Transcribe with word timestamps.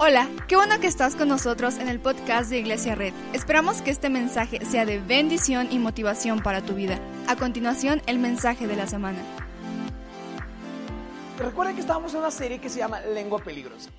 Hola, 0.00 0.30
qué 0.46 0.54
bueno 0.54 0.78
que 0.78 0.86
estás 0.86 1.16
con 1.16 1.26
nosotros 1.26 1.76
en 1.78 1.88
el 1.88 1.98
podcast 1.98 2.50
de 2.50 2.60
Iglesia 2.60 2.94
Red. 2.94 3.12
Esperamos 3.32 3.82
que 3.82 3.90
este 3.90 4.08
mensaje 4.08 4.64
sea 4.64 4.86
de 4.86 5.00
bendición 5.00 5.72
y 5.72 5.80
motivación 5.80 6.40
para 6.40 6.62
tu 6.62 6.74
vida. 6.74 7.00
A 7.26 7.34
continuación, 7.34 8.00
el 8.06 8.20
mensaje 8.20 8.68
de 8.68 8.76
la 8.76 8.86
semana. 8.86 9.18
Recuerden 11.36 11.74
que 11.74 11.80
estábamos 11.80 12.14
en 12.14 12.20
una 12.20 12.30
serie 12.30 12.60
que 12.60 12.68
se 12.70 12.78
llama 12.78 13.00
Lengua 13.00 13.42
Peligrosa. 13.42 13.90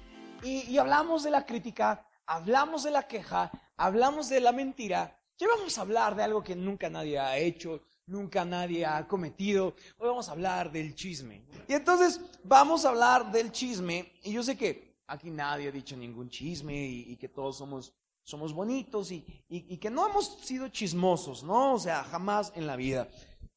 Y, 0.41 0.77
hablamos 0.77 1.23
de 1.23 1.32
la 1.32 1.46
crítica, 1.46 2.07
hablamos 2.25 2.84
de 2.86 2.91
la 2.91 3.04
queja, 3.04 3.52
hablamos 3.75 4.29
de 4.29 4.39
la 4.39 4.54
mentira. 4.54 5.20
Y 5.38 5.45
vamos 5.47 5.77
a 5.77 5.81
hablar 5.81 6.16
de 6.16 6.23
algo 6.23 6.41
que 6.41 6.55
nunca 6.55 6.89
nadie 6.89 7.20
ha 7.20 7.38
hecho, 7.38 7.81
nunca 8.05 8.45
nadie 8.45 8.86
ha 8.86 9.05
cometido. 9.05 9.75
Hoy 9.97 10.07
vamos 10.07 10.29
a 10.29 10.31
hablar 10.31 10.71
del 10.71 10.95
chisme. 10.95 11.43
Y 11.68 11.73
entonces 11.73 12.21
vamos 12.45 12.86
a 12.86 12.89
hablar 12.89 13.34
del 13.34 13.52
chisme. 13.52 14.13
Y 14.23 14.31
yo 14.31 14.43
sé 14.43 14.55
que 14.57 14.89
aquí 15.10 15.32
nadie 15.32 15.68
ha 15.68 15.71
dicho 15.71 15.98
ningún 15.98 16.30
chisme 16.30 16.88
y, 16.88 17.15
que 17.18 17.28
todos 17.28 17.57
somos, 17.57 17.93
somos 18.24 18.54
bonitos 18.54 19.11
y, 19.11 19.21
que 19.78 19.89
no 19.89 20.07
hemos 20.07 20.38
sido 20.42 20.70
chismosos, 20.70 21.43
¿no? 21.43 21.74
O 21.74 21.79
sea, 21.79 22.04
jamás 22.04 22.54
en 22.56 22.68
la 22.68 22.75
vida. 22.75 23.10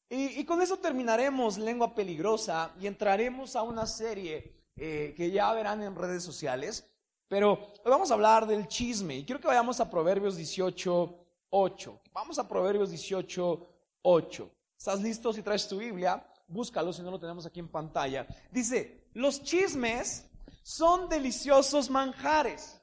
Y, 0.09 0.43
con 0.45 0.61
eso 0.61 0.77
terminaremos 0.77 1.57
Lengua 1.57 1.95
Peligrosa 1.95 2.73
y 2.79 2.87
entraremos 2.87 3.55
a 3.55 3.63
una 3.63 3.85
serie 3.85 4.53
eh, 4.75 5.13
que 5.15 5.31
ya 5.31 5.53
verán 5.53 5.81
en 5.81 5.95
redes 5.95 6.23
sociales. 6.23 6.89
Pero 7.27 7.53
hoy 7.83 7.89
vamos 7.89 8.11
a 8.11 8.15
hablar 8.15 8.45
del 8.45 8.67
chisme 8.67 9.17
y 9.17 9.25
quiero 9.25 9.39
que 9.39 9.47
vayamos 9.47 9.79
a 9.79 9.89
Proverbios 9.89 10.35
18, 10.35 11.25
8. 11.49 12.01
Vamos 12.11 12.37
a 12.37 12.47
Proverbios 12.47 12.89
18, 12.89 13.67
8. 14.03 14.51
¿Estás 14.77 15.01
listo? 15.01 15.33
Si 15.33 15.41
traes 15.41 15.67
tu 15.67 15.77
Biblia, 15.77 16.23
búscalo, 16.47 16.93
si 16.93 17.01
no 17.01 17.09
lo 17.09 17.19
tenemos 17.19 17.45
aquí 17.45 17.59
en 17.59 17.69
pantalla. 17.69 18.27
Dice, 18.51 19.07
los 19.13 19.41
chismes 19.41 20.29
son 20.63 21.09
deliciosos 21.09 21.89
manjares. 21.89 22.81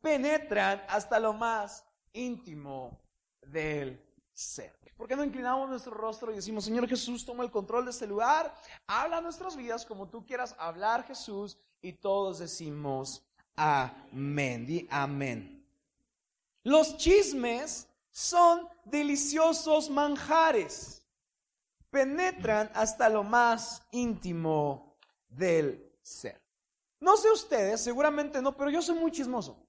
Penetran 0.00 0.82
hasta 0.88 1.18
lo 1.18 1.32
más 1.32 1.84
íntimo 2.12 2.98
del 3.42 4.00
ser. 4.32 4.78
¿Por 4.96 5.06
qué 5.06 5.14
no 5.14 5.24
inclinamos 5.24 5.68
nuestro 5.68 5.92
rostro 5.92 6.32
y 6.32 6.36
decimos, 6.36 6.64
Señor 6.64 6.88
Jesús, 6.88 7.24
toma 7.24 7.44
el 7.44 7.50
control 7.50 7.84
de 7.84 7.92
este 7.92 8.06
lugar, 8.06 8.52
habla 8.86 9.20
nuestras 9.20 9.56
vidas 9.56 9.84
como 9.84 10.08
tú 10.08 10.24
quieras 10.26 10.56
hablar, 10.58 11.04
Jesús, 11.04 11.56
y 11.80 11.92
todos 11.92 12.40
decimos, 12.40 13.24
amén, 13.54 14.66
di 14.66 14.88
amén. 14.90 15.64
Los 16.64 16.96
chismes 16.96 17.88
son 18.10 18.68
deliciosos 18.84 19.88
manjares, 19.88 21.04
penetran 21.90 22.70
hasta 22.74 23.08
lo 23.08 23.22
más 23.22 23.82
íntimo 23.92 24.98
del 25.28 25.87
ser. 26.08 26.42
No 27.00 27.16
sé 27.16 27.30
ustedes, 27.30 27.80
seguramente 27.80 28.42
no, 28.42 28.56
pero 28.56 28.70
yo 28.70 28.82
soy 28.82 28.98
muy 28.98 29.12
chismoso. 29.12 29.64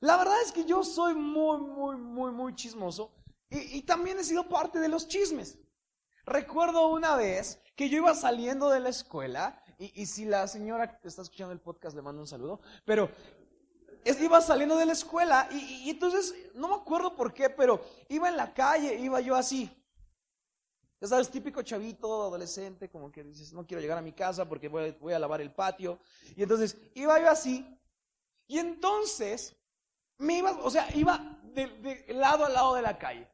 La 0.00 0.16
verdad 0.16 0.40
es 0.42 0.52
que 0.52 0.64
yo 0.64 0.82
soy 0.82 1.14
muy, 1.14 1.58
muy, 1.58 1.96
muy, 1.96 2.30
muy 2.30 2.54
chismoso 2.54 3.12
y, 3.50 3.82
también 3.82 4.18
he 4.18 4.24
sido 4.24 4.48
parte 4.48 4.78
de 4.78 4.88
los 4.88 5.08
chismes. 5.08 5.58
Recuerdo 6.24 6.88
una 6.88 7.16
vez 7.16 7.60
que 7.74 7.88
yo 7.88 7.98
iba 7.98 8.14
saliendo 8.14 8.70
de 8.70 8.80
la 8.80 8.90
escuela 8.90 9.62
y, 9.78 10.06
si 10.06 10.24
la 10.24 10.46
señora 10.46 11.00
que 11.00 11.08
está 11.08 11.22
escuchando 11.22 11.52
el 11.52 11.60
podcast 11.60 11.96
le 11.96 12.02
mando 12.02 12.22
un 12.22 12.28
saludo, 12.28 12.60
pero 12.84 13.10
iba 14.04 14.40
saliendo 14.40 14.76
de 14.76 14.86
la 14.86 14.92
escuela 14.92 15.48
y, 15.50 15.56
y, 15.84 15.90
entonces 15.90 16.34
no 16.54 16.68
me 16.68 16.76
acuerdo 16.76 17.16
por 17.16 17.34
qué, 17.34 17.50
pero 17.50 17.84
iba 18.08 18.28
en 18.28 18.36
la 18.36 18.54
calle, 18.54 18.94
iba 18.98 19.20
yo 19.20 19.34
así. 19.34 19.79
Ya 21.00 21.08
sabes, 21.08 21.30
típico 21.30 21.62
chavito, 21.62 22.24
adolescente, 22.24 22.90
como 22.90 23.10
que 23.10 23.24
dices, 23.24 23.54
no 23.54 23.66
quiero 23.66 23.80
llegar 23.80 23.96
a 23.96 24.02
mi 24.02 24.12
casa 24.12 24.46
porque 24.46 24.68
voy, 24.68 25.12
a 25.14 25.18
lavar 25.18 25.40
el 25.40 25.50
patio. 25.50 25.98
Y 26.36 26.42
entonces 26.42 26.76
iba 26.94 27.18
yo 27.18 27.30
así. 27.30 27.66
Y 28.46 28.58
entonces 28.58 29.56
me 30.18 30.38
iba, 30.38 30.50
o 30.62 30.70
sea, 30.70 30.94
iba 30.94 31.40
de, 31.54 32.04
lado 32.08 32.44
a 32.44 32.50
lado 32.50 32.74
de 32.74 32.82
la 32.82 32.98
calle. 32.98 33.26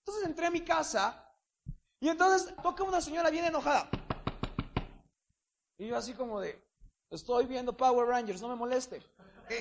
Entonces 0.00 0.26
entré 0.26 0.46
a 0.46 0.50
mi 0.50 0.62
casa 0.62 1.24
y 2.00 2.08
entonces 2.08 2.52
toca 2.60 2.82
una 2.82 3.00
señora 3.00 3.30
bien 3.30 3.44
enojada. 3.44 3.88
Y 5.78 5.86
yo 5.86 5.96
así 5.96 6.14
como 6.14 6.40
de, 6.40 6.60
estoy 7.10 7.46
viendo 7.46 7.76
Power 7.76 8.08
Rangers, 8.08 8.42
no 8.42 8.48
me 8.48 8.56
moleste. 8.56 9.00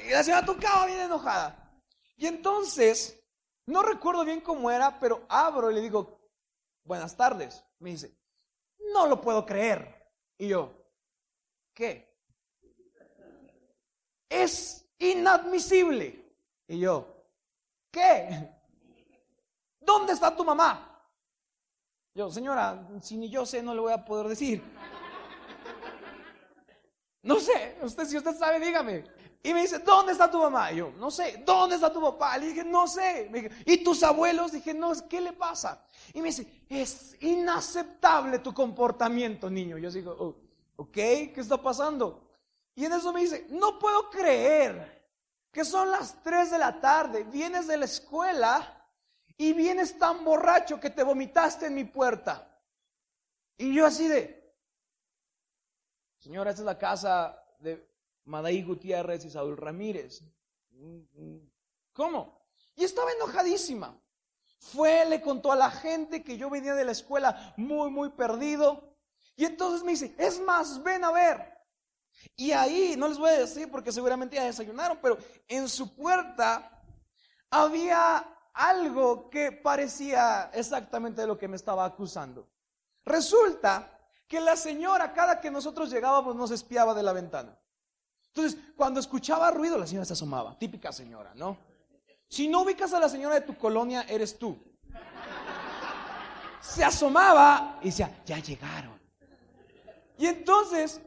Y 0.08 0.10
la 0.10 0.24
señora 0.24 0.44
tocaba 0.44 0.88
bien 0.88 1.02
enojada. 1.02 1.72
Y 2.18 2.26
entonces, 2.26 3.24
no 3.68 3.84
recuerdo 3.84 4.26
bien 4.26 4.42
cómo 4.42 4.72
era, 4.72 5.00
pero 5.00 5.24
abro 5.30 5.70
y 5.70 5.76
le 5.76 5.82
digo, 5.82 6.21
buenas 6.92 7.16
tardes. 7.16 7.64
Me 7.80 7.92
dice, 7.92 8.14
no 8.94 9.08
lo 9.08 9.22
puedo 9.22 9.46
creer. 9.46 10.12
Y 10.38 10.50
yo, 10.50 10.74
¿qué? 11.74 12.20
Es 14.28 14.86
inadmisible. 15.00 16.22
Y 16.68 16.80
yo, 16.80 17.08
¿qué? 17.92 18.50
¿Dónde 19.80 20.12
está 20.12 20.36
tu 20.36 20.44
mamá? 20.44 21.02
Yo, 22.14 22.30
señora, 22.30 22.86
si 23.02 23.16
ni 23.16 23.30
yo 23.30 23.46
sé, 23.46 23.64
no 23.64 23.74
le 23.74 23.80
voy 23.80 23.94
a 23.94 24.04
poder 24.04 24.28
decir. 24.28 24.62
No 27.24 27.40
sé, 27.40 27.78
usted 27.84 28.06
si 28.06 28.18
usted 28.18 28.36
sabe, 28.36 28.60
dígame. 28.60 29.04
Y 29.44 29.54
me 29.54 29.62
dice, 29.62 29.80
¿dónde 29.80 30.12
está 30.12 30.30
tu 30.30 30.38
mamá? 30.38 30.72
Y 30.72 30.78
yo, 30.78 30.92
no 30.98 31.10
sé, 31.10 31.42
¿dónde 31.44 31.76
está 31.76 31.92
tu 31.92 32.00
papá? 32.00 32.38
Le 32.38 32.48
dije, 32.48 32.64
no 32.64 32.88
sé. 32.88 33.32
¿y 33.66 33.84
tus 33.84 34.04
abuelos? 34.04 34.52
Dije, 34.52 34.74
no, 34.74 34.92
¿qué 35.10 35.20
le 35.20 35.34
pasa? 35.34 35.84
Y 36.14 36.22
me 36.22 36.28
dice, 36.28 36.66
es 36.70 37.16
inaceptable 37.22 38.40
tu 38.40 38.54
comportamiento, 38.54 39.50
niño. 39.50 39.80
Yo 39.80 39.90
digo, 39.90 40.16
oh, 40.20 40.36
ok, 40.76 40.94
¿qué 40.94 41.34
está 41.38 41.58
pasando? 41.58 42.30
Y 42.76 42.86
en 42.86 42.94
eso 42.94 43.12
me 43.12 43.22
dice, 43.22 43.48
no 43.50 43.80
puedo 43.80 44.12
creer 44.12 45.02
que 45.52 45.66
son 45.66 45.90
las 45.90 46.22
3 46.22 46.52
de 46.52 46.58
la 46.60 46.80
tarde, 46.80 47.24
vienes 47.24 47.68
de 47.68 47.78
la 47.78 47.86
escuela 47.86 48.88
y 49.38 49.54
vienes 49.54 49.98
tan 49.98 50.24
borracho 50.24 50.80
que 50.80 50.92
te 50.92 51.04
vomitaste 51.04 51.66
en 51.66 51.76
mi 51.76 51.84
puerta. 51.84 52.48
Y 53.58 53.74
yo 53.74 53.88
así 53.88 54.08
de, 54.08 54.56
señora, 56.20 56.52
esta 56.52 56.62
es 56.62 56.66
la 56.66 56.78
casa 56.78 57.44
de 57.60 57.91
Madaí 58.26 58.64
Gutiérrez 58.64 59.26
y 59.26 59.30
Saúl 59.30 59.58
Ramírez. 59.58 60.24
¿Cómo? 61.94 62.42
Y 62.76 62.84
estaba 62.84 63.12
enojadísima. 63.12 64.00
Fue, 64.60 65.06
le 65.06 65.22
contó 65.22 65.52
a 65.52 65.56
la 65.56 65.72
gente 65.72 66.24
que 66.24 66.38
yo 66.38 66.50
venía 66.50 66.76
de 66.76 66.86
la 66.86 66.92
escuela 66.92 67.54
muy, 67.58 67.90
muy 67.90 68.10
perdido. 68.10 68.96
Y 69.36 69.46
entonces 69.46 69.84
me 69.84 69.92
dice, 69.92 70.16
es 70.18 70.40
más, 70.40 70.82
ven 70.84 71.04
a 71.04 71.12
ver. 71.12 71.52
Y 72.36 72.52
ahí, 72.52 72.96
no 72.98 73.08
les 73.08 73.18
voy 73.18 73.30
a 73.30 73.40
decir 73.40 73.70
porque 73.72 73.92
seguramente 73.92 74.36
ya 74.36 74.46
desayunaron, 74.46 75.00
pero 75.02 75.18
en 75.48 75.68
su 75.68 75.96
puerta 75.96 76.84
había 77.50 78.28
algo 78.54 79.30
que 79.30 79.52
parecía 79.52 80.52
exactamente 80.54 81.26
lo 81.26 81.38
que 81.38 81.48
me 81.48 81.56
estaba 81.56 81.86
acusando. 81.86 82.48
Resulta 83.04 84.00
que 84.28 84.40
la 84.40 84.56
señora, 84.56 85.14
cada 85.14 85.42
que 85.42 85.52
nosotros 85.52 85.90
llegábamos, 85.90 86.36
nos 86.36 86.52
espiaba 86.52 86.94
de 86.94 87.04
la 87.04 87.14
ventana. 87.14 87.58
Entonces, 88.34 88.60
cuando 88.78 89.00
escuchaba 89.00 89.52
ruido, 89.52 89.78
la 89.78 89.86
señora 89.86 90.06
se 90.06 90.14
asomaba. 90.14 90.58
Típica 90.58 90.92
señora, 90.94 91.34
¿no? 91.36 91.58
Si 92.30 92.48
no 92.48 92.62
ubicas 92.62 92.94
a 92.94 93.00
la 93.00 93.10
señora 93.10 93.36
de 93.36 93.42
tu 93.42 93.58
colonia, 93.58 94.06
eres 94.08 94.40
tú. 94.40 94.58
Se 96.62 96.82
asomaba 96.82 97.80
y 97.82 97.88
decía, 97.88 98.22
ya 98.26 98.40
llegaron. 98.40 98.98
Y 100.18 100.28
entonces 100.28 101.02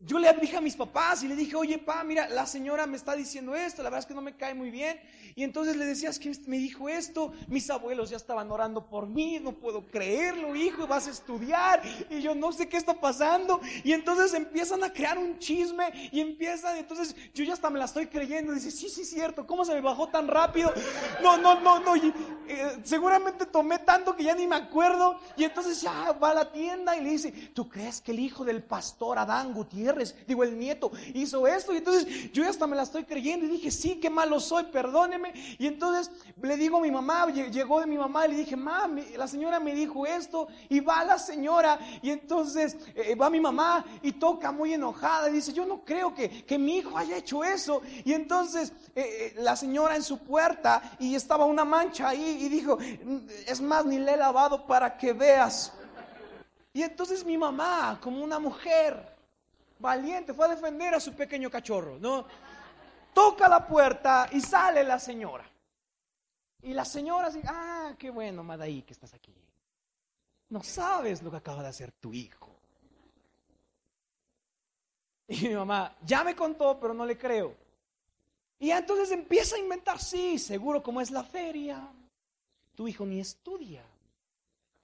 yo 0.00 0.18
le 0.18 0.32
dije 0.34 0.56
a 0.56 0.60
mis 0.60 0.76
papás 0.76 1.22
y 1.22 1.28
le 1.28 1.34
dije, 1.34 1.56
oye, 1.56 1.78
pa, 1.78 2.04
mira, 2.04 2.28
la 2.28 2.46
señora 2.46 2.86
me 2.86 2.96
está 2.96 3.16
diciendo 3.16 3.54
esto, 3.54 3.82
la 3.82 3.88
verdad 3.88 4.00
es 4.00 4.06
que 4.06 4.14
no 4.14 4.20
me 4.20 4.36
cae 4.36 4.54
muy 4.54 4.70
bien. 4.70 5.00
Y 5.34 5.42
entonces 5.42 5.76
le 5.76 5.84
decías 5.84 6.18
que 6.18 6.32
me 6.46 6.58
dijo 6.58 6.88
esto, 6.88 7.32
mis 7.48 7.68
abuelos 7.70 8.10
ya 8.10 8.16
estaban 8.16 8.50
orando 8.50 8.86
por 8.86 9.06
mí, 9.06 9.40
no 9.40 9.52
puedo 9.52 9.86
creerlo, 9.86 10.54
hijo, 10.54 10.86
vas 10.86 11.06
a 11.06 11.10
estudiar 11.10 11.82
y 12.10 12.20
yo 12.20 12.34
no 12.34 12.52
sé 12.52 12.68
qué 12.68 12.76
está 12.76 13.00
pasando. 13.00 13.60
Y 13.84 13.92
entonces 13.92 14.34
empiezan 14.34 14.84
a 14.84 14.92
crear 14.92 15.18
un 15.18 15.38
chisme 15.38 15.90
y 16.12 16.20
empiezan, 16.20 16.76
entonces 16.76 17.16
yo 17.34 17.44
ya 17.44 17.54
hasta 17.54 17.70
me 17.70 17.78
la 17.78 17.86
estoy 17.86 18.06
creyendo. 18.06 18.52
Dice, 18.52 18.70
sí, 18.70 18.88
sí, 18.88 19.04
cierto, 19.04 19.46
¿cómo 19.46 19.64
se 19.64 19.74
me 19.74 19.80
bajó 19.80 20.08
tan 20.08 20.28
rápido? 20.28 20.72
No, 21.22 21.36
no, 21.38 21.60
no, 21.60 21.80
no, 21.80 21.96
eh, 21.96 22.78
seguramente 22.84 23.46
tomé 23.46 23.78
tanto 23.80 24.14
que 24.14 24.24
ya 24.24 24.34
ni 24.34 24.46
me 24.46 24.56
acuerdo. 24.56 25.18
Y 25.36 25.44
entonces 25.44 25.80
ya 25.80 26.12
va 26.12 26.30
a 26.30 26.34
la 26.34 26.52
tienda 26.52 26.96
y 26.96 27.02
le 27.02 27.10
dice, 27.10 27.32
¿tú 27.54 27.68
crees 27.68 28.00
que 28.00 28.12
el 28.12 28.20
hijo 28.20 28.44
del 28.44 28.62
pastor 28.62 29.18
Adán 29.18 29.52
Gutiérrez, 29.52 29.85
digo 30.26 30.44
el 30.44 30.58
nieto, 30.58 30.90
hizo 31.14 31.46
esto? 31.46 31.72
Y 31.72 31.78
entonces 31.78 32.32
yo 32.32 32.48
hasta 32.48 32.66
me 32.66 32.76
la 32.76 32.82
estoy 32.82 33.04
creyendo 33.04 33.46
y 33.46 33.48
dije, 33.48 33.70
sí, 33.70 33.98
qué 34.00 34.10
malo 34.10 34.40
soy, 34.40 34.64
perdóneme 34.64 35.32
y 35.58 35.66
entonces 35.66 36.10
le 36.40 36.56
digo 36.56 36.78
a 36.78 36.80
mi 36.80 36.90
mamá, 36.90 37.26
llegó 37.26 37.80
de 37.80 37.86
mi 37.86 37.96
mamá 37.96 38.26
y 38.26 38.30
le 38.30 38.36
dije, 38.38 38.56
mami, 38.56 39.02
la 39.16 39.26
señora 39.28 39.60
me 39.60 39.74
dijo 39.74 40.06
esto. 40.06 40.48
Y 40.68 40.80
va 40.80 41.04
la 41.04 41.18
señora 41.18 41.78
y 42.02 42.10
entonces 42.10 42.76
eh, 42.94 43.14
va 43.14 43.30
mi 43.30 43.40
mamá 43.40 43.84
y 44.02 44.12
toca 44.12 44.52
muy 44.52 44.74
enojada 44.74 45.28
y 45.28 45.34
dice, 45.34 45.52
yo 45.52 45.66
no 45.66 45.84
creo 45.84 46.14
que, 46.14 46.44
que 46.44 46.58
mi 46.58 46.78
hijo 46.78 46.96
haya 46.96 47.16
hecho 47.16 47.44
eso. 47.44 47.82
Y 48.04 48.12
entonces 48.12 48.72
eh, 48.94 49.34
eh, 49.34 49.34
la 49.38 49.56
señora 49.56 49.96
en 49.96 50.02
su 50.02 50.18
puerta 50.18 50.96
y 50.98 51.14
estaba 51.14 51.44
una 51.44 51.64
mancha 51.64 52.08
ahí 52.08 52.38
y 52.42 52.48
dijo, 52.48 52.78
es 53.46 53.60
más, 53.60 53.84
ni 53.84 53.98
le 53.98 54.14
he 54.14 54.16
lavado 54.16 54.66
para 54.66 54.96
que 54.96 55.12
veas. 55.12 55.72
Y 56.72 56.82
entonces 56.82 57.24
mi 57.24 57.38
mamá, 57.38 57.98
como 58.02 58.22
una 58.22 58.38
mujer 58.38 59.15
valiente, 59.78 60.34
fue 60.34 60.46
a 60.46 60.50
defender 60.50 60.94
a 60.94 61.00
su 61.00 61.14
pequeño 61.14 61.50
cachorro, 61.50 61.98
¿no? 61.98 62.26
Toca 63.12 63.48
la 63.48 63.66
puerta 63.66 64.28
y 64.32 64.40
sale 64.40 64.84
la 64.84 64.98
señora. 64.98 65.44
Y 66.62 66.72
la 66.72 66.84
señora 66.84 67.30
dice, 67.30 67.46
ah, 67.48 67.94
qué 67.98 68.10
bueno, 68.10 68.42
Madaí, 68.42 68.82
que 68.82 68.92
estás 68.92 69.14
aquí. 69.14 69.34
No 70.48 70.62
sabes 70.62 71.22
lo 71.22 71.30
que 71.30 71.36
acaba 71.38 71.62
de 71.62 71.68
hacer 71.68 71.92
tu 71.92 72.12
hijo. 72.12 72.50
Y 75.28 75.48
mi 75.48 75.54
mamá, 75.54 75.96
ya 76.04 76.22
me 76.22 76.36
contó, 76.36 76.78
pero 76.78 76.94
no 76.94 77.04
le 77.04 77.18
creo. 77.18 77.54
Y 78.58 78.70
entonces 78.70 79.10
empieza 79.10 79.56
a 79.56 79.58
inventar, 79.58 80.00
sí, 80.00 80.38
seguro 80.38 80.82
como 80.82 81.00
es 81.00 81.10
la 81.10 81.24
feria. 81.24 81.88
Tu 82.74 82.88
hijo 82.88 83.04
ni 83.04 83.20
estudia. 83.20 83.84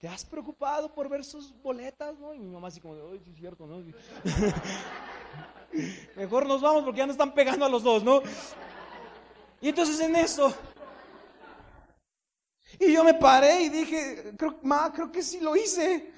¿Te 0.03 0.09
has 0.09 0.25
preocupado 0.25 0.93
por 0.93 1.09
ver 1.09 1.25
sus 1.25 1.57
boletas? 1.63 2.19
¿no? 2.19 2.35
Y 2.35 2.41
mi 2.41 2.51
mamá 2.51 2.67
así 2.67 2.81
como, 2.81 2.95
ay, 3.13 3.21
sí 3.25 3.31
es 3.31 3.37
cierto, 3.37 3.69
¿no? 3.69 3.77
Mejor 6.17 6.45
nos 6.45 6.61
vamos 6.61 6.83
porque 6.83 6.99
ya 6.99 7.07
nos 7.07 7.15
están 7.15 7.33
pegando 7.33 7.65
a 7.65 7.69
los 7.69 7.85
dos, 7.85 8.03
¿no? 8.03 8.21
Y 9.61 9.69
entonces 9.69 10.01
en 10.01 10.17
eso, 10.17 10.53
y 12.81 12.93
yo 12.93 13.05
me 13.05 13.15
paré 13.15 13.63
y 13.63 13.69
dije, 13.69 14.35
ma, 14.63 14.93
creo 14.93 15.13
que 15.13 15.23
sí 15.23 15.39
lo 15.39 15.55
hice. 15.55 16.13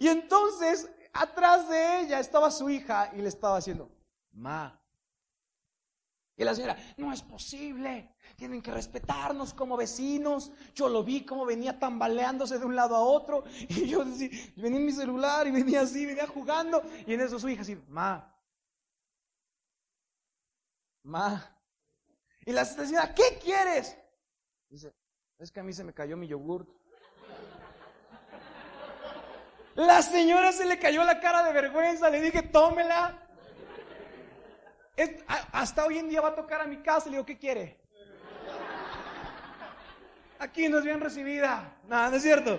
Y 0.00 0.08
entonces, 0.08 0.90
atrás 1.12 1.68
de 1.68 2.00
ella 2.00 2.18
estaba 2.18 2.50
su 2.50 2.68
hija 2.68 3.12
y 3.14 3.18
le 3.18 3.28
estaba 3.28 3.58
haciendo, 3.58 3.88
ma. 4.32 4.76
Y 6.36 6.42
la 6.42 6.52
señora, 6.52 6.76
no 6.96 7.12
es 7.12 7.22
posible, 7.22 8.11
tienen 8.36 8.62
que 8.62 8.72
respetarnos 8.72 9.54
como 9.54 9.76
vecinos. 9.76 10.52
Yo 10.74 10.88
lo 10.88 11.02
vi 11.04 11.24
como 11.24 11.44
venía 11.44 11.78
tambaleándose 11.78 12.58
de 12.58 12.64
un 12.64 12.76
lado 12.76 12.96
a 12.96 13.00
otro. 13.00 13.44
Y 13.68 13.88
yo 13.88 14.04
decía, 14.04 14.28
venía 14.56 14.78
en 14.78 14.86
mi 14.86 14.92
celular 14.92 15.46
y 15.46 15.50
venía 15.50 15.82
así, 15.82 16.06
venía 16.06 16.26
jugando. 16.26 16.82
Y 17.06 17.14
en 17.14 17.20
eso 17.20 17.38
su 17.38 17.48
hija 17.48 17.62
así, 17.62 17.76
ma. 17.88 18.28
Ma. 21.04 21.58
Y 22.44 22.52
la 22.52 22.64
señora, 22.64 23.14
¿qué 23.14 23.38
quieres? 23.42 23.96
Dice, 24.68 24.94
es 25.38 25.50
que 25.50 25.60
a 25.60 25.62
mí 25.62 25.72
se 25.72 25.84
me 25.84 25.92
cayó 25.92 26.16
mi 26.16 26.26
yogurt. 26.26 26.68
La 29.74 30.02
señora 30.02 30.52
se 30.52 30.66
le 30.66 30.78
cayó 30.78 31.02
la 31.04 31.20
cara 31.20 31.42
de 31.44 31.52
vergüenza, 31.52 32.10
le 32.10 32.20
dije, 32.20 32.42
tómela. 32.42 33.18
hasta 35.52 35.86
hoy 35.86 35.98
en 35.98 36.08
día 36.08 36.20
va 36.20 36.28
a 36.28 36.34
tocar 36.34 36.60
a 36.60 36.66
mi 36.66 36.82
casa, 36.82 37.06
le 37.06 37.12
digo, 37.12 37.26
¿qué 37.26 37.38
quiere? 37.38 37.81
Aquí 40.42 40.68
no 40.68 40.78
es 40.78 40.84
bien 40.84 41.00
recibida. 41.00 41.80
Nada, 41.88 42.10
no 42.10 42.16
es 42.16 42.22
cierto. 42.22 42.58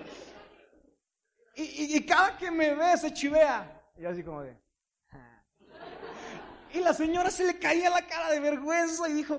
Y, 1.54 2.04
cada 2.06 2.36
que 2.36 2.50
me 2.50 2.74
ve 2.74 2.96
se 2.96 3.12
chivea. 3.12 3.92
Y 3.98 4.06
así 4.06 4.24
como 4.24 4.40
de... 4.42 4.56
Ah". 5.10 5.44
Y 6.72 6.80
la 6.80 6.94
señora 6.94 7.30
se 7.30 7.44
le 7.44 7.58
caía 7.58 7.90
la 7.90 8.06
cara 8.06 8.30
de 8.30 8.40
vergüenza 8.40 9.06
y 9.08 9.12
dijo, 9.12 9.38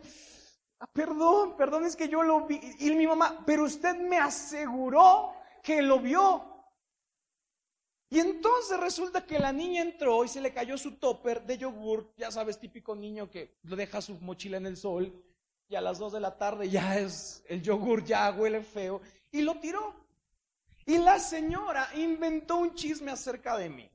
Ah, 0.80 0.88
perdón, 0.94 1.58
perdón, 1.58 1.86
es 1.86 1.96
que 1.96 2.08
yo 2.08 2.22
lo 2.22 2.46
vi. 2.46 2.60
Y 2.80 2.92
mi 2.92 3.08
mamá, 3.08 3.44
pero 3.48 3.64
usted 3.64 3.96
me 3.96 4.18
aseguró 4.18 5.34
que 5.64 5.82
lo 5.82 6.00
vio. 6.00 6.44
Y 8.12 8.20
entonces 8.20 8.80
resulta 8.80 9.26
que 9.26 9.40
la 9.40 9.52
niña 9.52 9.82
entró 9.82 10.24
y 10.24 10.28
se 10.28 10.40
le 10.40 10.54
cayó 10.54 10.78
su 10.78 10.98
topper 10.98 11.44
de 11.44 11.58
yogur, 11.58 12.14
ya 12.16 12.30
sabes, 12.30 12.60
típico 12.60 12.96
niño 12.96 13.30
que 13.30 13.58
lo 13.64 13.76
deja 13.76 14.02
su 14.02 14.20
mochila 14.20 14.58
en 14.58 14.68
el 14.68 14.78
sol 14.78 15.26
y 15.68 15.76
a 15.76 15.82
las 15.82 15.98
2 15.98 16.14
de 16.14 16.20
la 16.20 16.38
tarde 16.38 16.70
ya 16.70 16.98
es 16.98 17.44
el 17.48 17.62
yogur, 17.62 18.04
ya 18.04 18.32
huele 18.32 18.62
feo, 18.62 19.02
y 19.32 19.42
lo 19.42 19.60
tiró. 19.60 19.96
Y 20.86 20.98
la 21.00 21.20
señora 21.20 21.90
inventó 21.96 22.58
un 22.58 22.76
chisme 22.76 23.12
acerca 23.12 23.58
de 23.58 23.70
mí. 23.70 23.90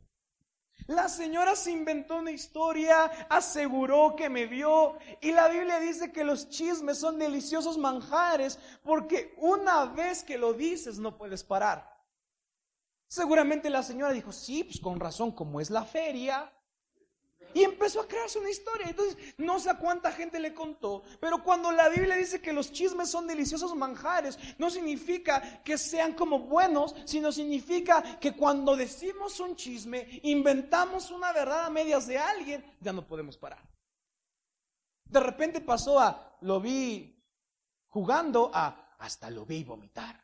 La 0.87 1.09
señora 1.09 1.55
se 1.55 1.71
inventó 1.71 2.17
una 2.17 2.33
historia, 2.33 3.05
aseguró 3.29 4.17
que 4.17 4.29
me 4.29 4.47
vio 4.47 4.97
y 5.21 5.31
la 5.31 5.47
Biblia 5.49 5.79
dice 5.79 6.11
que 6.11 6.25
los 6.25 6.49
chismes 6.49 6.99
son 6.99 7.19
deliciosos 7.19 7.79
manjares 7.79 8.59
porque 8.83 9.35
una 9.37 9.85
vez 9.85 10.25
que 10.25 10.37
lo 10.37 10.53
dices 10.53 10.99
no 10.99 11.17
puedes 11.17 11.45
parar. 11.45 11.89
Seguramente 13.07 13.71
la 13.71 13.85
señora 13.85 14.13
dijo, 14.13 14.33
sí, 14.33 14.65
pues 14.65 14.81
con 14.81 14.99
razón, 14.99 15.33
como 15.33 15.61
es 15.61 15.71
la 15.71 15.85
feria, 15.85 16.53
y 17.55 17.65
empezó 17.65 18.01
a 18.01 18.09
crearse 18.09 18.39
una 18.39 18.51
historia. 18.51 18.87
Entonces, 18.89 19.17
no 19.39 19.59
sé 19.59 19.71
a 19.71 19.79
cuánta 19.79 20.13
gente 20.13 20.39
le 20.39 20.55
contó, 20.55 21.03
pero 21.21 21.43
cuando 21.43 21.71
la 21.73 21.89
Biblia 21.89 22.17
dice 22.17 22.41
que 22.41 22.53
los 22.53 22.73
chismes 22.73 23.11
son 23.11 23.27
deliciosos 23.27 23.75
manjares, 23.75 24.39
no 24.59 24.71
significa 24.71 25.63
que 25.63 25.79
sean 25.79 26.15
como 26.15 26.41
buenos, 26.41 26.95
sino 27.05 27.33
significa 27.33 28.19
que 28.19 28.37
cuando 28.37 28.77
decimos 28.77 29.41
un 29.41 29.57
chisme, 29.57 30.21
inventamos 30.23 31.11
una 31.11 31.33
verdad 31.33 31.67
a 31.67 31.71
medias 31.71 32.07
de 32.07 32.19
alguien, 32.19 32.65
ya 32.81 32.93
no 32.93 33.07
podemos 33.07 33.37
parar. 33.37 33.63
De 35.05 35.21
repente 35.21 35.61
pasó 35.61 35.99
a, 35.99 36.37
lo 36.43 36.61
vi 36.61 37.21
jugando, 37.89 38.51
a, 38.55 38.95
hasta 38.99 39.31
lo 39.31 39.45
vi 39.45 39.65
vomitar. 39.65 40.21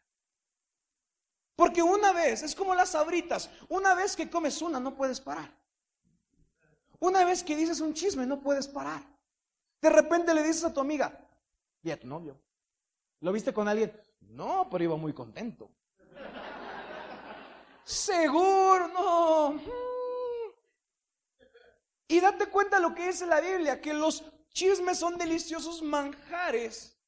Porque 1.56 1.82
una 1.82 2.12
vez, 2.12 2.42
es 2.42 2.54
como 2.54 2.74
las 2.74 2.90
sabritas, 2.90 3.50
una 3.68 3.94
vez 3.94 4.14
que 4.14 4.28
comes 4.28 4.60
una, 4.60 4.78
no 4.78 4.94
puedes 4.94 5.20
parar. 5.20 5.55
Una 7.00 7.24
vez 7.24 7.42
que 7.42 7.56
dices 7.56 7.80
un 7.80 7.94
chisme, 7.94 8.26
no 8.26 8.40
puedes 8.40 8.68
parar. 8.68 9.02
De 9.80 9.90
repente 9.90 10.34
le 10.34 10.42
dices 10.42 10.64
a 10.64 10.72
tu 10.72 10.80
amiga, 10.80 11.28
¿y 11.82 11.90
a 11.90 12.00
tu 12.00 12.06
novio? 12.06 12.40
¿Lo 13.20 13.32
viste 13.32 13.52
con 13.52 13.68
alguien? 13.68 13.92
No, 14.20 14.68
pero 14.70 14.84
iba 14.84 14.96
muy 14.96 15.12
contento. 15.12 15.70
Seguro, 17.84 18.88
no. 18.88 19.60
Y 22.08 22.20
date 22.20 22.46
cuenta 22.46 22.80
lo 22.80 22.94
que 22.94 23.06
dice 23.06 23.26
la 23.26 23.40
Biblia, 23.40 23.80
que 23.80 23.94
los 23.94 24.24
chismes 24.50 24.98
son 24.98 25.18
deliciosos 25.18 25.82
manjares 25.82 26.98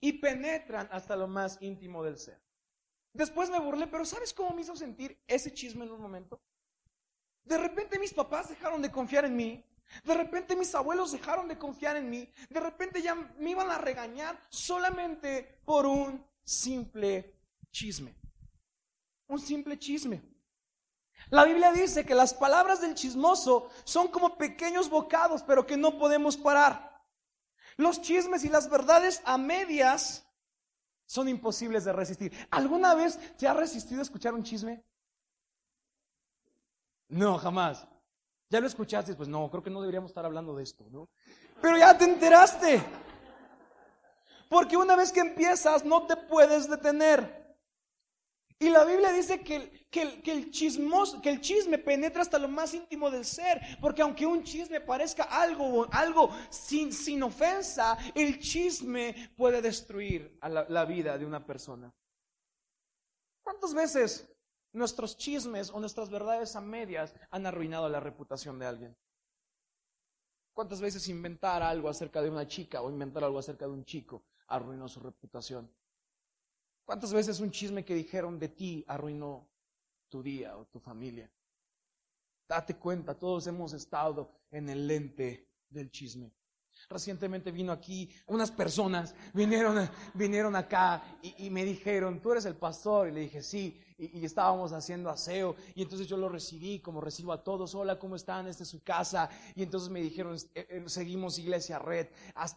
y 0.00 0.12
penetran 0.14 0.88
hasta 0.90 1.16
lo 1.16 1.26
más 1.26 1.56
íntimo 1.60 2.02
del 2.02 2.18
ser. 2.18 2.42
Después 3.12 3.48
me 3.48 3.60
burlé, 3.60 3.86
pero 3.86 4.04
¿sabes 4.04 4.34
cómo 4.34 4.50
me 4.50 4.62
hizo 4.62 4.74
sentir 4.74 5.22
ese 5.26 5.54
chisme 5.54 5.84
en 5.84 5.92
un 5.92 6.00
momento? 6.00 6.42
De 7.44 7.58
repente 7.58 7.98
mis 7.98 8.12
papás 8.12 8.48
dejaron 8.48 8.80
de 8.82 8.90
confiar 8.90 9.24
en 9.24 9.36
mí. 9.36 9.64
De 10.02 10.14
repente 10.14 10.56
mis 10.56 10.74
abuelos 10.74 11.12
dejaron 11.12 11.46
de 11.46 11.58
confiar 11.58 11.96
en 11.96 12.08
mí. 12.08 12.32
De 12.48 12.60
repente 12.60 13.02
ya 13.02 13.14
me 13.14 13.50
iban 13.50 13.70
a 13.70 13.78
regañar 13.78 14.40
solamente 14.48 15.60
por 15.64 15.86
un 15.86 16.24
simple 16.42 17.38
chisme. 17.70 18.16
Un 19.28 19.40
simple 19.40 19.78
chisme. 19.78 20.22
La 21.30 21.44
Biblia 21.44 21.72
dice 21.72 22.04
que 22.04 22.14
las 22.14 22.34
palabras 22.34 22.80
del 22.80 22.94
chismoso 22.94 23.70
son 23.84 24.08
como 24.08 24.36
pequeños 24.36 24.90
bocados, 24.90 25.42
pero 25.42 25.66
que 25.66 25.76
no 25.76 25.98
podemos 25.98 26.36
parar. 26.36 27.02
Los 27.76 28.00
chismes 28.00 28.44
y 28.44 28.48
las 28.48 28.68
verdades 28.68 29.22
a 29.24 29.38
medias 29.38 30.26
son 31.06 31.28
imposibles 31.28 31.84
de 31.84 31.92
resistir. 31.92 32.32
¿Alguna 32.50 32.94
vez 32.94 33.18
te 33.36 33.48
ha 33.48 33.54
resistido 33.54 34.00
a 34.00 34.02
escuchar 34.02 34.34
un 34.34 34.44
chisme? 34.44 34.84
No, 37.08 37.38
jamás. 37.38 37.86
Ya 38.50 38.60
lo 38.60 38.66
escuchaste, 38.66 39.14
pues 39.14 39.28
no, 39.28 39.50
creo 39.50 39.62
que 39.62 39.70
no 39.70 39.80
deberíamos 39.80 40.10
estar 40.10 40.24
hablando 40.24 40.54
de 40.54 40.62
esto, 40.62 40.86
¿no? 40.90 41.08
Pero 41.60 41.76
ya 41.76 41.96
te 41.96 42.04
enteraste. 42.04 42.82
Porque 44.48 44.76
una 44.76 44.94
vez 44.96 45.10
que 45.10 45.20
empiezas, 45.20 45.84
no 45.84 46.06
te 46.06 46.16
puedes 46.16 46.68
detener. 46.68 47.44
Y 48.58 48.70
la 48.70 48.84
Biblia 48.84 49.10
dice 49.12 49.40
que, 49.40 49.88
que, 49.90 50.20
el, 50.24 50.50
chismos, 50.50 51.16
que 51.20 51.30
el 51.30 51.40
chisme 51.40 51.78
penetra 51.78 52.22
hasta 52.22 52.38
lo 52.38 52.48
más 52.48 52.72
íntimo 52.72 53.10
del 53.10 53.24
ser. 53.24 53.60
Porque 53.80 54.02
aunque 54.02 54.26
un 54.26 54.44
chisme 54.44 54.80
parezca 54.80 55.24
algo, 55.24 55.86
algo 55.90 56.30
sin, 56.50 56.92
sin 56.92 57.22
ofensa, 57.22 57.98
el 58.14 58.38
chisme 58.38 59.32
puede 59.36 59.60
destruir 59.60 60.38
a 60.40 60.48
la, 60.48 60.66
la 60.68 60.84
vida 60.84 61.18
de 61.18 61.26
una 61.26 61.44
persona. 61.44 61.92
¿Cuántas 63.42 63.74
veces 63.74 64.33
nuestros 64.74 65.16
chismes 65.16 65.70
o 65.70 65.80
nuestras 65.80 66.10
verdades 66.10 66.54
a 66.56 66.60
medias 66.60 67.14
han 67.30 67.46
arruinado 67.46 67.88
la 67.88 68.00
reputación 68.00 68.58
de 68.58 68.66
alguien. 68.66 68.96
¿Cuántas 70.52 70.80
veces 70.80 71.08
inventar 71.08 71.62
algo 71.62 71.88
acerca 71.88 72.20
de 72.20 72.30
una 72.30 72.46
chica 72.46 72.82
o 72.82 72.90
inventar 72.90 73.24
algo 73.24 73.38
acerca 73.38 73.66
de 73.66 73.72
un 73.72 73.84
chico 73.84 74.24
arruinó 74.48 74.88
su 74.88 75.00
reputación? 75.00 75.70
¿Cuántas 76.84 77.12
veces 77.12 77.40
un 77.40 77.50
chisme 77.50 77.84
que 77.84 77.94
dijeron 77.94 78.38
de 78.38 78.48
ti 78.48 78.84
arruinó 78.86 79.48
tu 80.08 80.22
día 80.22 80.56
o 80.56 80.66
tu 80.66 80.80
familia? 80.80 81.30
Date 82.46 82.76
cuenta, 82.76 83.18
todos 83.18 83.46
hemos 83.46 83.72
estado 83.72 84.30
en 84.50 84.68
el 84.68 84.86
lente 84.86 85.48
del 85.70 85.90
chisme. 85.90 86.30
Recientemente 86.88 87.50
vino 87.50 87.72
aquí 87.72 88.10
unas 88.26 88.50
personas, 88.50 89.14
vinieron, 89.32 89.88
vinieron 90.12 90.54
acá 90.54 91.18
y, 91.22 91.46
y, 91.46 91.50
me 91.50 91.64
dijeron, 91.64 92.20
tú 92.20 92.32
eres 92.32 92.44
el 92.44 92.56
pastor. 92.56 93.08
Y 93.08 93.12
le 93.12 93.20
dije, 93.20 93.42
sí 93.42 93.80
y, 93.96 94.24
estábamos 94.24 94.72
haciendo 94.72 95.10
aseo 95.10 95.56
y 95.74 95.82
entonces 95.82 96.06
yo 96.06 96.16
lo 96.16 96.28
recibí 96.28 96.80
como 96.80 97.00
recibo 97.00 97.32
a 97.32 97.42
todos, 97.42 97.74
hola, 97.74 97.98
¿cómo 97.98 98.16
están? 98.16 98.46
Esta 98.46 98.62
es 98.62 98.68
su 98.68 98.82
casa 98.82 99.28
y 99.54 99.62
entonces 99.62 99.90
me 99.90 100.00
dijeron, 100.00 100.36
eh, 100.54 100.66
eh, 100.68 100.84
seguimos 100.86 101.38
Iglesia 101.38 101.78
Red 101.78 102.08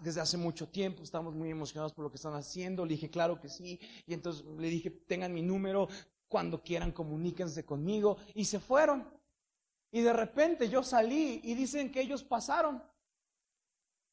desde 0.02 0.22
hace 0.22 0.38
mucho 0.38 0.68
tiempo, 0.68 1.04
estamos 1.04 1.36
muy 1.36 1.50
emocionados 1.50 1.94
por 1.94 2.04
lo 2.04 2.10
que 2.10 2.18
están 2.18 2.34
haciendo, 2.34 2.86
le 2.86 2.94
dije, 2.94 3.10
claro 3.10 3.40
que 3.40 3.50
sí, 3.50 3.80
y 4.06 4.14
entonces 4.14 4.46
le 4.58 4.70
dije, 4.70 4.90
tengan 4.90 5.34
mi 5.34 5.42
número, 5.42 5.88
cuando 6.28 6.62
quieran 6.62 6.92
comuníquense 6.92 7.66
conmigo 7.66 8.18
y 8.34 8.46
se 8.46 8.60
fueron. 8.60 9.08
Y 9.92 10.02
de 10.02 10.14
repente 10.14 10.70
yo 10.70 10.84
salí 10.84 11.40
y 11.44 11.54
dicen 11.54 11.92
que 11.92 12.02
ellos 12.02 12.24
pasaron. 12.24 12.84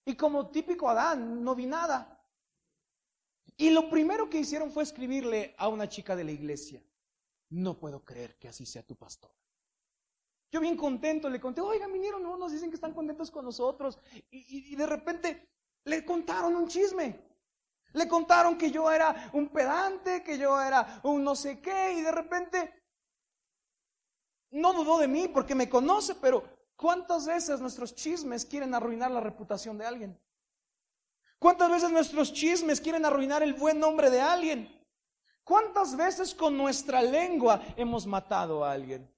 Y 0.04 0.14
como 0.14 0.48
típico 0.48 0.88
Adán, 0.88 1.42
no 1.42 1.54
vi 1.54 1.66
nada. 1.66 2.22
Y 3.56 3.70
lo 3.70 3.88
primero 3.88 4.28
que 4.28 4.38
hicieron 4.38 4.70
fue 4.70 4.82
escribirle 4.82 5.54
a 5.58 5.68
una 5.68 5.88
chica 5.88 6.16
de 6.16 6.24
la 6.24 6.32
iglesia, 6.32 6.82
no 7.50 7.78
puedo 7.78 8.04
creer 8.04 8.36
que 8.38 8.48
así 8.48 8.66
sea 8.66 8.82
tu 8.82 8.96
pastor. 8.96 9.32
Yo 10.50 10.60
bien 10.60 10.76
contento 10.76 11.28
le 11.28 11.40
conté, 11.40 11.60
oigan, 11.60 11.92
vinieron, 11.92 12.22
no, 12.22 12.36
nos 12.36 12.52
dicen 12.52 12.70
que 12.70 12.76
están 12.76 12.94
contentos 12.94 13.30
con 13.30 13.44
nosotros. 13.44 13.98
Y, 14.30 14.72
y 14.72 14.76
de 14.76 14.86
repente 14.86 15.48
le 15.84 16.04
contaron 16.04 16.54
un 16.54 16.68
chisme. 16.68 17.18
Le 17.92 18.08
contaron 18.08 18.58
que 18.58 18.70
yo 18.70 18.90
era 18.90 19.30
un 19.32 19.48
pedante, 19.48 20.22
que 20.22 20.36
yo 20.36 20.60
era 20.60 21.00
un 21.04 21.22
no 21.22 21.36
sé 21.36 21.60
qué, 21.60 21.92
y 21.92 22.02
de 22.02 22.10
repente 22.10 22.84
no 24.50 24.72
dudó 24.72 24.98
de 24.98 25.08
mí 25.08 25.28
porque 25.28 25.54
me 25.54 25.68
conoce, 25.68 26.14
pero 26.14 26.44
¿cuántas 26.76 27.26
veces 27.26 27.60
nuestros 27.60 27.94
chismes 27.94 28.44
quieren 28.44 28.74
arruinar 28.74 29.10
la 29.10 29.20
reputación 29.20 29.78
de 29.78 29.86
alguien? 29.86 30.20
¿Cuántas 31.38 31.70
veces 31.70 31.90
nuestros 31.90 32.32
chismes 32.32 32.80
quieren 32.80 33.04
arruinar 33.04 33.42
el 33.42 33.54
buen 33.54 33.78
nombre 33.78 34.10
de 34.10 34.20
alguien? 34.20 34.73
¿Cuántas 35.44 35.96
veces 35.96 36.34
con 36.34 36.56
nuestra 36.56 37.02
lengua 37.02 37.62
hemos 37.76 38.06
matado 38.06 38.64
a 38.64 38.72
alguien? 38.72 39.08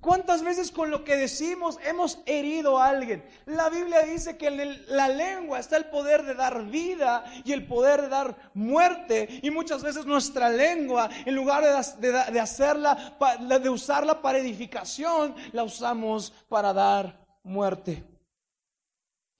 ¿Cuántas 0.00 0.44
veces 0.44 0.70
con 0.70 0.90
lo 0.90 1.02
que 1.02 1.16
decimos 1.16 1.78
hemos 1.84 2.20
herido 2.26 2.78
a 2.78 2.86
alguien? 2.86 3.24
La 3.46 3.68
Biblia 3.68 4.02
dice 4.02 4.36
que 4.36 4.46
en 4.46 4.86
la 4.96 5.08
lengua 5.08 5.58
está 5.58 5.76
el 5.76 5.86
poder 5.86 6.24
de 6.24 6.34
dar 6.34 6.64
vida 6.66 7.24
y 7.44 7.52
el 7.52 7.66
poder 7.66 8.02
de 8.02 8.08
dar 8.08 8.50
muerte. 8.54 9.40
Y 9.42 9.50
muchas 9.50 9.82
veces 9.82 10.06
nuestra 10.06 10.50
lengua, 10.50 11.10
en 11.26 11.34
lugar 11.34 11.64
de, 11.98 12.12
de 12.12 12.40
hacerla, 12.40 13.16
de 13.60 13.68
usarla 13.68 14.22
para 14.22 14.38
edificación, 14.38 15.34
la 15.52 15.64
usamos 15.64 16.32
para 16.48 16.72
dar 16.72 17.26
muerte. 17.42 18.04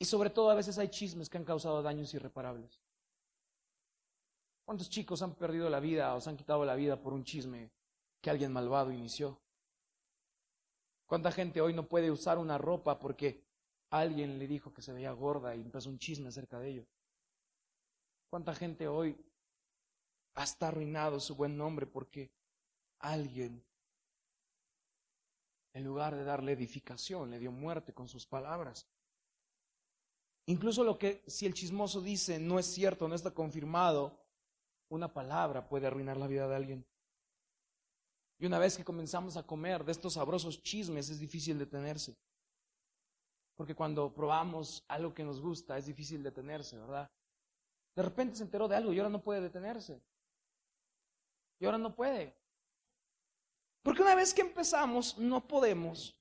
Y 0.00 0.04
sobre 0.04 0.30
todo 0.30 0.50
a 0.50 0.54
veces 0.54 0.78
hay 0.78 0.88
chismes 0.88 1.28
que 1.28 1.38
han 1.38 1.44
causado 1.44 1.82
daños 1.82 2.12
irreparables. 2.14 2.80
¿Cuántos 4.68 4.90
chicos 4.90 5.22
han 5.22 5.34
perdido 5.34 5.70
la 5.70 5.80
vida 5.80 6.14
o 6.14 6.20
se 6.20 6.28
han 6.28 6.36
quitado 6.36 6.62
la 6.62 6.74
vida 6.74 7.00
por 7.00 7.14
un 7.14 7.24
chisme 7.24 7.70
que 8.20 8.28
alguien 8.28 8.52
malvado 8.52 8.92
inició? 8.92 9.40
¿Cuánta 11.06 11.32
gente 11.32 11.62
hoy 11.62 11.72
no 11.72 11.88
puede 11.88 12.10
usar 12.10 12.36
una 12.36 12.58
ropa 12.58 12.98
porque 12.98 13.46
alguien 13.88 14.38
le 14.38 14.46
dijo 14.46 14.74
que 14.74 14.82
se 14.82 14.92
veía 14.92 15.10
gorda 15.12 15.56
y 15.56 15.62
empezó 15.62 15.88
un 15.88 15.98
chisme 15.98 16.28
acerca 16.28 16.60
de 16.60 16.68
ello? 16.68 16.86
¿Cuánta 18.28 18.54
gente 18.54 18.88
hoy 18.88 19.16
hasta 20.34 20.68
arruinado 20.68 21.18
su 21.18 21.34
buen 21.34 21.56
nombre 21.56 21.86
porque 21.86 22.30
alguien, 22.98 23.64
en 25.72 25.82
lugar 25.82 26.14
de 26.14 26.24
darle 26.24 26.52
edificación, 26.52 27.30
le 27.30 27.38
dio 27.38 27.52
muerte 27.52 27.94
con 27.94 28.06
sus 28.06 28.26
palabras? 28.26 28.86
Incluso 30.44 30.84
lo 30.84 30.98
que 30.98 31.22
si 31.26 31.46
el 31.46 31.54
chismoso 31.54 32.02
dice 32.02 32.38
no 32.38 32.58
es 32.58 32.66
cierto, 32.66 33.08
no 33.08 33.14
está 33.14 33.30
confirmado, 33.30 34.27
una 34.88 35.12
palabra 35.12 35.68
puede 35.68 35.86
arruinar 35.86 36.16
la 36.16 36.26
vida 36.26 36.48
de 36.48 36.56
alguien. 36.56 36.86
Y 38.38 38.46
una 38.46 38.58
vez 38.58 38.76
que 38.76 38.84
comenzamos 38.84 39.36
a 39.36 39.42
comer 39.42 39.84
de 39.84 39.92
estos 39.92 40.14
sabrosos 40.14 40.62
chismes 40.62 41.10
es 41.10 41.18
difícil 41.18 41.58
detenerse. 41.58 42.16
Porque 43.56 43.74
cuando 43.74 44.14
probamos 44.14 44.84
algo 44.86 45.12
que 45.12 45.24
nos 45.24 45.40
gusta 45.40 45.76
es 45.76 45.86
difícil 45.86 46.22
detenerse, 46.22 46.78
¿verdad? 46.78 47.10
De 47.96 48.02
repente 48.02 48.36
se 48.36 48.44
enteró 48.44 48.68
de 48.68 48.76
algo 48.76 48.92
y 48.92 48.98
ahora 48.98 49.10
no 49.10 49.20
puede 49.20 49.40
detenerse. 49.40 50.00
Y 51.58 51.64
ahora 51.64 51.78
no 51.78 51.94
puede. 51.94 52.36
Porque 53.82 54.02
una 54.02 54.14
vez 54.14 54.32
que 54.32 54.42
empezamos 54.42 55.18
no 55.18 55.46
podemos 55.46 56.16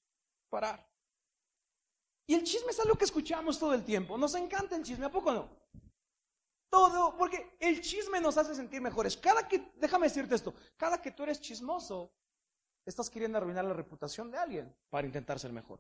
parar. 0.50 0.84
Y 2.26 2.34
el 2.34 2.44
chisme 2.44 2.72
es 2.72 2.80
algo 2.80 2.96
que 2.96 3.06
escuchamos 3.06 3.60
todo 3.60 3.74
el 3.74 3.86
tiempo. 3.86 4.18
Nos 4.18 4.34
encanta 4.34 4.76
el 4.76 4.84
chisme, 4.84 5.06
¿a 5.06 5.12
poco 5.12 5.32
no? 5.32 5.57
Todo, 6.70 7.16
porque 7.18 7.56
el 7.60 7.82
chisme 7.82 8.20
nos 8.20 8.38
hace 8.38 8.54
sentir 8.54 8.82
mejores. 8.82 9.16
Cada 9.18 9.48
que, 9.48 9.72
déjame 9.76 10.08
decirte 10.08 10.36
esto, 10.36 10.54
cada 10.76 11.02
que 11.02 11.12
tú 11.12 11.24
eres 11.24 11.40
chismoso, 11.40 12.12
estás 12.86 13.10
queriendo 13.10 13.38
arruinar 13.38 13.66
la 13.66 13.74
reputación 13.74 14.32
de 14.32 14.38
alguien 14.38 14.76
para 14.90 15.08
intentar 15.08 15.40
ser 15.40 15.52
mejor. 15.52 15.80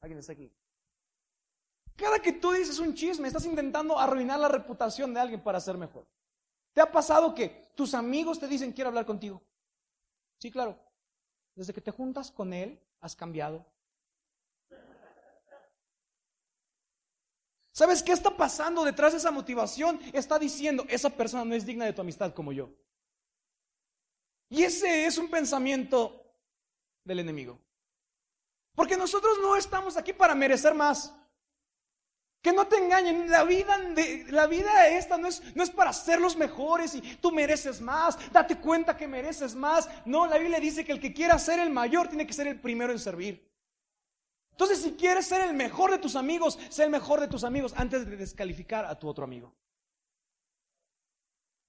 ¿Alguien 0.00 0.18
está 0.18 0.32
aquí? 0.32 0.52
Cada 1.96 2.18
que 2.18 2.32
tú 2.32 2.52
dices 2.52 2.78
un 2.78 2.94
chisme, 2.94 3.28
estás 3.28 3.44
intentando 3.44 3.98
arruinar 3.98 4.40
la 4.40 4.48
reputación 4.48 5.12
de 5.12 5.20
alguien 5.20 5.42
para 5.42 5.60
ser 5.60 5.76
mejor. 5.76 6.06
¿Te 6.72 6.80
ha 6.80 6.90
pasado 6.90 7.34
que 7.34 7.70
tus 7.74 7.94
amigos 7.94 8.40
te 8.40 8.48
dicen 8.48 8.72
quiero 8.72 8.88
hablar 8.88 9.04
contigo? 9.04 9.42
Sí, 10.38 10.50
claro. 10.50 10.78
Desde 11.54 11.74
que 11.74 11.82
te 11.82 11.90
juntas 11.90 12.30
con 12.30 12.52
él, 12.54 12.80
has 13.00 13.14
cambiado. 13.14 13.64
¿Sabes 17.82 18.04
qué 18.04 18.12
está 18.12 18.30
pasando 18.30 18.84
detrás 18.84 19.10
de 19.10 19.18
esa 19.18 19.32
motivación? 19.32 19.98
Está 20.12 20.38
diciendo, 20.38 20.86
esa 20.88 21.10
persona 21.10 21.44
no 21.44 21.52
es 21.52 21.66
digna 21.66 21.84
de 21.84 21.92
tu 21.92 22.00
amistad 22.00 22.32
como 22.32 22.52
yo. 22.52 22.70
Y 24.48 24.62
ese 24.62 25.04
es 25.04 25.18
un 25.18 25.28
pensamiento 25.28 26.32
del 27.02 27.18
enemigo. 27.18 27.58
Porque 28.76 28.96
nosotros 28.96 29.36
no 29.42 29.56
estamos 29.56 29.96
aquí 29.96 30.12
para 30.12 30.32
merecer 30.36 30.74
más. 30.74 31.12
Que 32.40 32.52
no 32.52 32.68
te 32.68 32.76
engañen, 32.76 33.28
la 33.28 33.42
vida, 33.42 33.76
la 34.28 34.46
vida 34.46 34.86
esta 34.86 35.18
no 35.18 35.26
es, 35.26 35.42
no 35.56 35.64
es 35.64 35.70
para 35.70 35.92
ser 35.92 36.20
los 36.20 36.36
mejores 36.36 36.94
y 36.94 37.00
tú 37.16 37.32
mereces 37.32 37.80
más, 37.80 38.16
date 38.30 38.60
cuenta 38.60 38.96
que 38.96 39.08
mereces 39.08 39.56
más. 39.56 39.88
No, 40.04 40.28
la 40.28 40.38
Biblia 40.38 40.60
dice 40.60 40.84
que 40.84 40.92
el 40.92 41.00
que 41.00 41.12
quiera 41.12 41.36
ser 41.36 41.58
el 41.58 41.70
mayor 41.70 42.06
tiene 42.06 42.28
que 42.28 42.32
ser 42.32 42.46
el 42.46 42.60
primero 42.60 42.92
en 42.92 43.00
servir. 43.00 43.51
Entonces, 44.52 44.82
si 44.82 44.92
quieres 44.92 45.26
ser 45.26 45.48
el 45.48 45.54
mejor 45.54 45.90
de 45.90 45.98
tus 45.98 46.14
amigos, 46.14 46.58
sé 46.70 46.84
el 46.84 46.90
mejor 46.90 47.20
de 47.20 47.28
tus 47.28 47.42
amigos 47.44 47.72
antes 47.76 48.06
de 48.06 48.16
descalificar 48.16 48.84
a 48.84 48.98
tu 48.98 49.08
otro 49.08 49.24
amigo. 49.24 49.54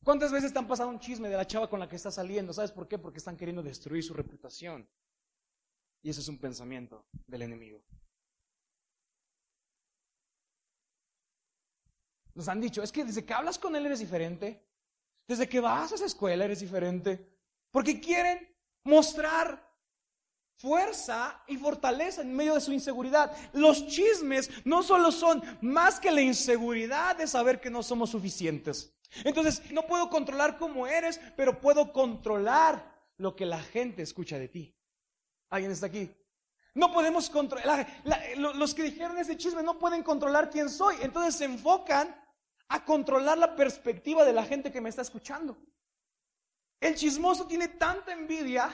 ¿Cuántas 0.03 0.31
veces 0.31 0.51
te 0.51 0.59
han 0.59 0.67
pasado 0.67 0.89
un 0.89 0.99
chisme 0.99 1.29
de 1.29 1.37
la 1.37 1.47
chava 1.47 1.69
con 1.69 1.79
la 1.79 1.87
que 1.87 1.95
estás 1.95 2.15
saliendo? 2.15 2.51
¿Sabes 2.51 2.71
por 2.71 2.87
qué? 2.87 2.99
Porque 2.99 3.19
están 3.19 3.37
queriendo 3.37 3.63
destruir 3.63 4.03
su 4.03 4.13
reputación. 4.13 4.87
Y 6.01 6.09
ese 6.09 6.19
es 6.19 6.27
un 6.27 6.37
pensamiento 6.37 7.05
del 7.25 7.43
enemigo. 7.43 7.81
Nos 12.33 12.49
han 12.49 12.59
dicho, 12.59 12.83
es 12.83 12.91
que 12.91 13.05
desde 13.05 13.25
que 13.25 13.33
hablas 13.33 13.57
con 13.57 13.75
él 13.75 13.85
eres 13.85 13.99
diferente. 13.99 14.67
Desde 15.25 15.47
que 15.47 15.61
vas 15.61 15.93
a 15.93 15.95
esa 15.95 16.05
escuela 16.05 16.43
eres 16.43 16.59
diferente. 16.59 17.33
Porque 17.71 18.01
quieren 18.01 18.53
mostrar 18.83 19.72
fuerza 20.57 21.43
y 21.47 21.57
fortaleza 21.57 22.21
en 22.21 22.35
medio 22.35 22.55
de 22.55 22.61
su 22.61 22.71
inseguridad. 22.71 23.35
Los 23.53 23.87
chismes 23.87 24.49
no 24.65 24.83
solo 24.83 25.11
son 25.11 25.43
más 25.61 25.99
que 25.99 26.11
la 26.11 26.21
inseguridad 26.21 27.15
de 27.15 27.27
saber 27.27 27.59
que 27.59 27.69
no 27.69 27.83
somos 27.83 28.11
suficientes. 28.11 28.93
Entonces, 29.23 29.61
no 29.71 29.85
puedo 29.85 30.09
controlar 30.09 30.57
cómo 30.57 30.87
eres, 30.87 31.19
pero 31.35 31.59
puedo 31.59 31.91
controlar 31.91 32.91
lo 33.17 33.35
que 33.35 33.45
la 33.45 33.61
gente 33.61 34.01
escucha 34.01 34.39
de 34.39 34.47
ti. 34.47 34.75
¿Alguien 35.49 35.71
está 35.71 35.85
aquí? 35.85 36.09
No 36.73 36.91
podemos 36.91 37.29
controlar, 37.29 37.87
los 38.35 38.73
que 38.73 38.83
dijeron 38.83 39.17
ese 39.19 39.37
chisme 39.37 39.61
no 39.61 39.77
pueden 39.77 40.01
controlar 40.01 40.49
quién 40.49 40.69
soy, 40.69 40.95
entonces 41.01 41.35
se 41.35 41.45
enfocan 41.45 42.19
a 42.67 42.83
controlar 42.83 43.37
la 43.37 43.55
perspectiva 43.55 44.25
de 44.25 44.33
la 44.33 44.43
gente 44.43 44.71
que 44.71 44.81
me 44.81 44.89
está 44.89 45.03
escuchando. 45.03 45.55
El 46.79 46.95
chismoso 46.95 47.45
tiene 47.45 47.67
tanta 47.67 48.11
envidia 48.11 48.69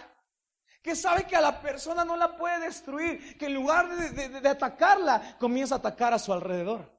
que 0.89 0.95
sabe 0.95 1.27
que 1.27 1.35
a 1.35 1.41
la 1.41 1.61
persona 1.61 2.03
no 2.03 2.17
la 2.17 2.35
puede 2.35 2.61
destruir, 2.61 3.37
que 3.37 3.45
en 3.45 3.53
lugar 3.53 3.95
de, 3.95 4.49
atacarla, 4.49 5.37
comienza 5.37 5.75
a 5.75 5.77
atacar 5.77 6.15
a 6.15 6.17
su 6.17 6.33
alrededor. 6.33 6.91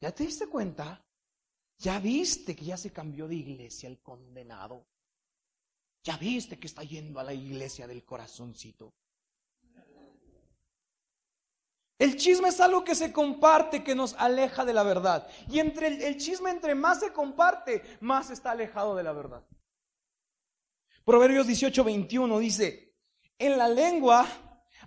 ¿Ya 0.00 0.12
te 0.12 0.22
diste 0.22 0.46
cuenta? 0.46 1.04
¿Ya 1.78 1.98
viste 1.98 2.54
que 2.54 2.64
ya 2.64 2.76
se 2.76 2.92
cambió 2.92 3.26
de 3.26 3.34
iglesia 3.34 3.88
el 3.88 4.00
condenado? 4.00 4.86
¿Ya 6.04 6.16
viste 6.16 6.60
que 6.60 6.68
está 6.68 6.84
yendo 6.84 7.18
a 7.18 7.24
la 7.24 7.34
iglesia 7.34 7.88
del 7.88 8.04
corazoncito? 8.04 8.94
El 11.98 12.16
chisme 12.16 12.50
es 12.50 12.60
algo 12.60 12.84
que 12.84 12.94
se 12.94 13.12
comparte, 13.12 13.82
que 13.82 13.96
nos 13.96 14.14
aleja 14.14 14.64
de 14.64 14.74
la 14.74 14.84
verdad. 14.84 15.28
Y 15.48 15.58
entre 15.58 15.88
el, 15.88 16.02
el 16.02 16.18
chisme, 16.18 16.50
entre 16.50 16.76
más 16.76 17.00
se 17.00 17.12
comparte, 17.12 17.98
más 18.00 18.30
está 18.30 18.52
alejado 18.52 18.94
de 18.94 19.02
la 19.02 19.12
verdad. 19.12 19.42
Proverbios 21.10 21.48
18, 21.48 21.82
21 21.82 22.38
dice, 22.38 22.94
en 23.36 23.58
la 23.58 23.66
lengua 23.66 24.28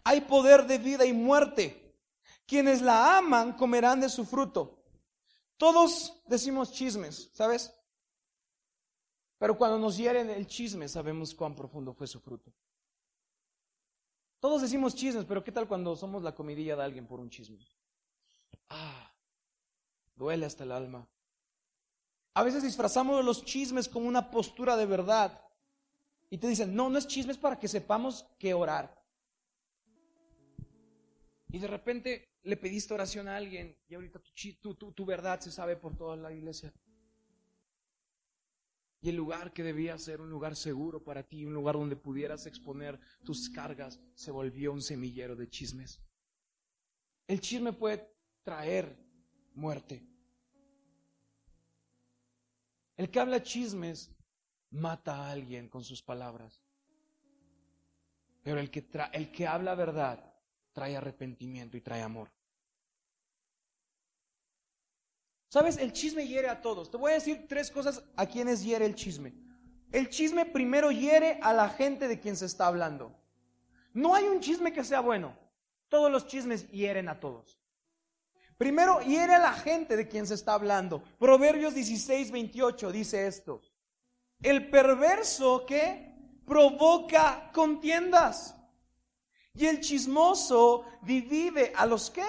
hay 0.06 0.22
poder 0.22 0.66
de 0.66 0.78
vida 0.78 1.06
y 1.06 1.12
muerte. 1.12 2.00
Quienes 2.46 2.82
la 2.82 3.18
aman 3.18 3.58
comerán 3.58 4.00
de 4.00 4.08
su 4.08 4.24
fruto. 4.24 4.86
Todos 5.58 6.24
decimos 6.26 6.72
chismes, 6.72 7.30
¿sabes? 7.34 7.76
Pero 9.38 9.58
cuando 9.58 9.78
nos 9.78 9.98
hieren 9.98 10.30
el 10.30 10.48
chisme 10.48 10.88
sabemos 10.88 11.36
cuán 11.36 11.58
profundo 11.58 11.94
fue 11.94 12.08
su 12.08 12.22
fruto. 12.22 12.54
Todos 14.40 14.62
decimos 14.62 14.96
chismes, 14.96 15.26
pero 15.26 15.44
¿qué 15.44 15.52
tal 15.52 15.68
cuando 15.68 15.94
somos 15.94 16.24
la 16.24 16.34
comidilla 16.34 16.78
de 16.78 16.84
alguien 16.84 17.06
por 17.06 17.20
un 17.20 17.30
chisme? 17.30 17.60
Ah, 18.70 19.14
duele 20.16 20.46
hasta 20.46 20.64
el 20.64 20.72
alma. 20.72 21.06
A 22.34 22.44
veces 22.44 22.64
disfrazamos 22.64 23.26
los 23.26 23.44
chismes 23.44 23.90
como 23.90 24.08
una 24.08 24.32
postura 24.32 24.78
de 24.78 24.86
verdad 24.86 25.43
y 26.34 26.40
te 26.40 26.48
dicen, 26.48 26.76
no, 26.76 26.90
no 26.90 26.98
es 26.98 27.06
chisme, 27.06 27.32
es 27.32 27.38
para 27.38 27.60
que 27.60 27.68
sepamos 27.68 28.26
qué 28.40 28.56
orar. 28.56 29.00
Y 31.52 31.60
de 31.60 31.68
repente 31.68 32.28
le 32.42 32.58
pediste 32.58 32.92
oración 32.92 33.28
a 33.28 33.38
alguien 33.38 33.78
y 33.88 33.94
ahorita 33.94 34.20
tu, 34.60 34.74
tu, 34.74 34.92
tu 34.94 35.06
verdad 35.06 35.40
se 35.42 35.52
sabe 35.52 35.78
por 35.78 35.96
toda 35.96 36.16
la 36.16 36.34
iglesia. 36.34 36.74
Y 39.00 39.10
el 39.10 39.16
lugar 39.16 39.54
que 39.54 39.62
debía 39.62 39.96
ser 40.00 40.22
un 40.22 40.32
lugar 40.32 40.56
seguro 40.56 41.04
para 41.04 41.22
ti, 41.22 41.46
un 41.46 41.54
lugar 41.54 41.76
donde 41.76 41.98
pudieras 41.98 42.48
exponer 42.48 43.00
tus 43.24 43.48
cargas, 43.50 44.00
se 44.16 44.32
volvió 44.32 44.74
un 44.74 44.82
semillero 44.82 45.36
de 45.36 45.48
chismes. 45.48 46.02
El 47.28 47.42
chisme 47.42 47.74
puede 47.74 48.12
traer 48.42 48.98
muerte. 49.54 50.04
El 52.98 53.12
que 53.12 53.20
habla 53.20 53.44
chismes 53.44 54.13
mata 54.74 55.16
a 55.16 55.32
alguien 55.32 55.70
con 55.70 55.84
sus 55.84 56.02
palabras. 56.02 56.62
Pero 58.44 58.60
el 58.60 58.70
que, 58.70 58.86
el 59.14 59.32
que 59.32 59.48
habla 59.48 59.76
verdad 59.76 60.34
trae 60.74 60.98
arrepentimiento 60.98 61.78
y 61.78 61.82
trae 61.82 62.02
amor. 62.02 62.30
Sabes, 65.48 65.78
el 65.78 65.94
chisme 65.94 66.28
hiere 66.28 66.50
a 66.50 66.62
todos. 66.62 66.90
Te 66.90 66.98
voy 66.98 67.12
a 67.12 67.16
decir 67.16 67.46
tres 67.48 67.70
cosas 67.70 68.04
a 68.16 68.26
quienes 68.26 68.64
hiere 68.64 68.86
el 68.86 68.96
chisme. 68.96 69.34
El 69.92 70.10
chisme 70.10 70.46
primero 70.46 70.92
hiere 70.92 71.40
a 71.44 71.54
la 71.54 71.70
gente 71.70 72.08
de 72.08 72.20
quien 72.20 72.36
se 72.36 72.48
está 72.48 72.66
hablando. 72.66 73.16
No 73.94 74.16
hay 74.16 74.26
un 74.26 74.40
chisme 74.40 74.74
que 74.74 74.84
sea 74.84 75.00
bueno. 75.02 75.38
Todos 75.88 76.12
los 76.12 76.26
chismes 76.26 76.68
hieren 76.72 77.08
a 77.08 77.20
todos. 77.20 77.60
Primero 78.58 79.00
hiere 79.02 79.36
a 79.36 79.40
la 79.40 79.54
gente 79.54 79.96
de 79.96 80.08
quien 80.08 80.26
se 80.26 80.34
está 80.34 80.56
hablando. 80.56 81.04
Proverbios 81.20 81.76
16, 81.76 82.32
28 82.32 82.92
dice 82.92 83.28
esto. 83.28 83.62
El 84.44 84.70
perverso 84.70 85.66
que 85.66 86.14
provoca 86.46 87.50
contiendas. 87.54 88.56
Y 89.56 89.68
el 89.68 89.80
chismoso 89.80 90.86
divide 91.02 91.72
a 91.76 91.86
los 91.86 92.10
que? 92.10 92.26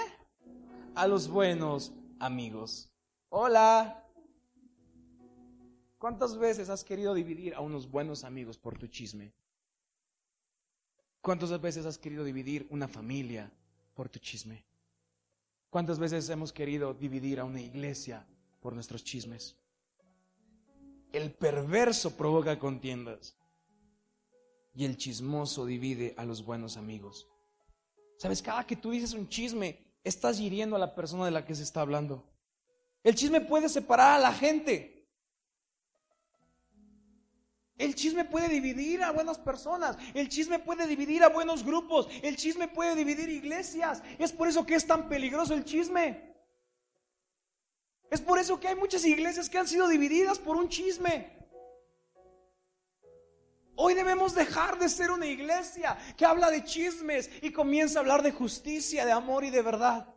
A 0.94 1.08
los 1.08 1.28
buenos 1.28 1.92
amigos. 2.20 2.88
Hola. 3.30 4.00
¿Cuántas 5.98 6.36
veces 6.38 6.68
has 6.68 6.84
querido 6.84 7.14
dividir 7.14 7.54
a 7.54 7.60
unos 7.60 7.90
buenos 7.90 8.24
amigos 8.24 8.58
por 8.58 8.78
tu 8.78 8.86
chisme? 8.86 9.32
¿Cuántas 11.20 11.58
veces 11.60 11.86
has 11.86 11.98
querido 11.98 12.22
dividir 12.22 12.66
una 12.70 12.86
familia 12.86 13.50
por 13.94 14.08
tu 14.08 14.18
chisme? 14.18 14.64
¿Cuántas 15.70 15.98
veces 15.98 16.28
hemos 16.28 16.52
querido 16.52 16.94
dividir 16.94 17.40
a 17.40 17.44
una 17.44 17.60
iglesia 17.60 18.24
por 18.60 18.74
nuestros 18.74 19.02
chismes? 19.02 19.56
El 21.14 21.30
perverso 21.30 22.16
provoca 22.16 22.58
contiendas 22.58 23.36
y 24.74 24.84
el 24.84 24.96
chismoso 24.96 25.64
divide 25.64 26.12
a 26.16 26.24
los 26.24 26.44
buenos 26.44 26.76
amigos. 26.76 27.28
Sabes, 28.18 28.42
cada 28.42 28.66
que 28.66 28.74
tú 28.74 28.90
dices 28.90 29.12
un 29.12 29.28
chisme, 29.28 29.78
estás 30.02 30.40
hiriendo 30.40 30.74
a 30.74 30.80
la 30.80 30.92
persona 30.92 31.26
de 31.26 31.30
la 31.30 31.46
que 31.46 31.54
se 31.54 31.62
está 31.62 31.82
hablando. 31.82 32.28
El 33.04 33.14
chisme 33.14 33.40
puede 33.40 33.68
separar 33.68 34.16
a 34.16 34.18
la 34.18 34.32
gente. 34.32 35.08
El 37.78 37.94
chisme 37.94 38.24
puede 38.24 38.48
dividir 38.48 39.04
a 39.04 39.12
buenas 39.12 39.38
personas. 39.38 39.96
El 40.14 40.28
chisme 40.28 40.58
puede 40.58 40.88
dividir 40.88 41.22
a 41.22 41.28
buenos 41.28 41.64
grupos. 41.64 42.08
El 42.24 42.34
chisme 42.34 42.66
puede 42.66 42.96
dividir 42.96 43.28
iglesias. 43.28 44.02
Es 44.18 44.32
por 44.32 44.48
eso 44.48 44.66
que 44.66 44.74
es 44.74 44.84
tan 44.84 45.08
peligroso 45.08 45.54
el 45.54 45.64
chisme. 45.64 46.33
Es 48.14 48.20
por 48.20 48.38
eso 48.38 48.60
que 48.60 48.68
hay 48.68 48.76
muchas 48.76 49.04
iglesias 49.04 49.50
que 49.50 49.58
han 49.58 49.66
sido 49.66 49.88
divididas 49.88 50.38
por 50.38 50.56
un 50.56 50.68
chisme. 50.68 51.36
Hoy 53.74 53.94
debemos 53.94 54.36
dejar 54.36 54.78
de 54.78 54.88
ser 54.88 55.10
una 55.10 55.26
iglesia 55.26 55.98
que 56.16 56.24
habla 56.24 56.48
de 56.48 56.62
chismes 56.62 57.28
y 57.42 57.50
comienza 57.50 57.98
a 57.98 58.02
hablar 58.02 58.22
de 58.22 58.30
justicia, 58.30 59.04
de 59.04 59.10
amor 59.10 59.42
y 59.42 59.50
de 59.50 59.62
verdad. 59.62 60.14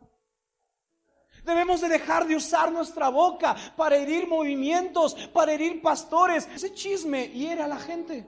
Debemos 1.42 1.80
de 1.80 1.88
dejar 1.88 2.24
de 2.28 2.36
usar 2.36 2.70
nuestra 2.70 3.08
boca 3.08 3.56
para 3.76 3.96
herir 3.96 4.28
movimientos, 4.28 5.16
para 5.32 5.52
herir 5.52 5.82
pastores. 5.82 6.48
Ese 6.54 6.72
chisme 6.72 7.30
hiere 7.30 7.62
a 7.62 7.66
la 7.66 7.80
gente. 7.80 8.24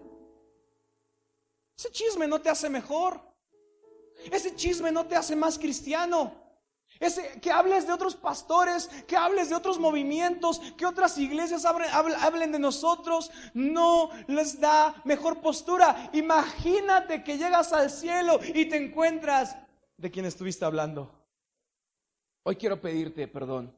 Ese 1.79 1.93
chisme 1.93 2.27
no 2.27 2.41
te 2.41 2.51
hace 2.51 2.69
mejor. 2.69 3.21
Ese 4.33 4.53
chisme 4.57 4.91
no 4.91 5.07
te 5.07 5.15
hace 5.15 5.37
más 5.37 5.61
cristiano. 5.61 6.40
Ese, 7.01 7.41
que 7.41 7.51
hables 7.51 7.87
de 7.87 7.95
otros 7.95 8.15
pastores, 8.15 8.89
que 9.09 9.17
hables 9.17 9.49
de 9.49 9.55
otros 9.55 9.79
movimientos, 9.79 10.61
que 10.77 10.85
otras 10.85 11.17
iglesias 11.17 11.65
hablen, 11.65 12.53
de 12.53 12.59
nosotros, 12.59 13.31
no 13.55 14.11
les 14.29 14.61
da 14.61 15.01
mejor 15.07 15.41
postura. 15.41 16.11
Imagínate 16.13 17.25
que 17.25 17.39
llegas 17.39 17.73
al 17.73 17.91
cielo 17.91 18.39
y 18.55 18.67
te 18.67 18.77
encuentras 18.77 19.57
de 19.97 20.11
quien 20.11 20.27
estuviste 20.27 20.67
hablando. 20.67 21.11
Hoy 22.43 22.57
quiero 22.57 22.79
pedirte 22.79 23.27
perdón 23.29 23.75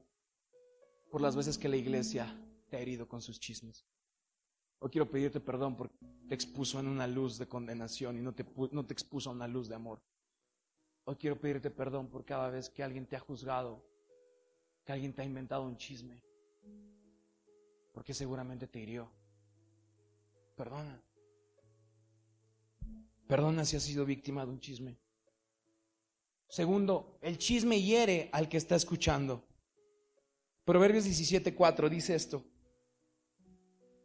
por 1.08 1.20
las 1.20 1.36
veces 1.36 1.56
que 1.56 1.68
la 1.68 1.76
iglesia 1.76 2.36
te 2.68 2.76
ha 2.76 2.80
herido 2.80 3.06
con 3.06 3.22
sus 3.22 3.38
chismes. 3.38 3.86
Hoy 4.80 4.90
quiero 4.90 5.08
pedirte 5.08 5.38
perdón 5.38 5.76
porque 5.76 5.94
te 6.28 6.34
expuso 6.34 6.80
en 6.80 6.88
una 6.88 7.06
luz 7.06 7.38
de 7.38 7.46
condenación 7.46 8.18
y 8.18 8.20
no 8.20 8.34
te, 8.34 8.44
no 8.72 8.84
te 8.84 8.94
expuso 8.94 9.30
a 9.30 9.32
una 9.32 9.46
luz 9.46 9.68
de 9.68 9.76
amor. 9.76 10.02
Hoy 11.04 11.16
quiero 11.16 11.38
pedirte 11.38 11.70
perdón 11.70 12.08
por 12.08 12.24
cada 12.24 12.48
vez 12.48 12.70
que 12.70 12.82
alguien 12.82 13.06
te 13.06 13.16
ha 13.16 13.20
juzgado, 13.20 13.84
que 14.84 14.92
alguien 14.92 15.12
te 15.12 15.22
ha 15.22 15.24
inventado 15.24 15.64
un 15.64 15.76
chisme, 15.76 16.22
porque 17.92 18.14
seguramente 18.14 18.68
te 18.68 18.78
hirió. 18.78 19.10
Perdona. 20.54 21.02
Perdona 23.26 23.64
si 23.64 23.76
has 23.76 23.82
sido 23.82 24.04
víctima 24.04 24.44
de 24.44 24.52
un 24.52 24.60
chisme. 24.60 24.96
Segundo, 26.48 27.18
el 27.20 27.38
chisme 27.38 27.80
hiere 27.80 28.28
al 28.32 28.48
que 28.48 28.58
está 28.58 28.76
escuchando. 28.76 29.42
Proverbios 30.64 31.04
17:4 31.04 31.88
dice 31.88 32.14
esto. 32.14 32.44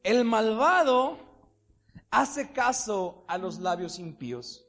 El 0.01 0.23
malvado 0.23 1.19
hace 2.09 2.51
caso 2.53 3.23
a 3.27 3.37
los 3.37 3.59
labios 3.59 3.99
impíos 3.99 4.66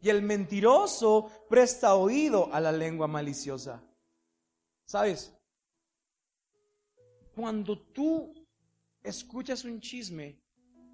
y 0.00 0.08
el 0.08 0.22
mentiroso 0.22 1.30
presta 1.48 1.94
oído 1.94 2.52
a 2.52 2.60
la 2.60 2.72
lengua 2.72 3.06
maliciosa. 3.08 3.82
¿Sabes? 4.84 5.34
Cuando 7.34 7.78
tú 7.78 8.32
escuchas 9.02 9.64
un 9.64 9.80
chisme, 9.80 10.40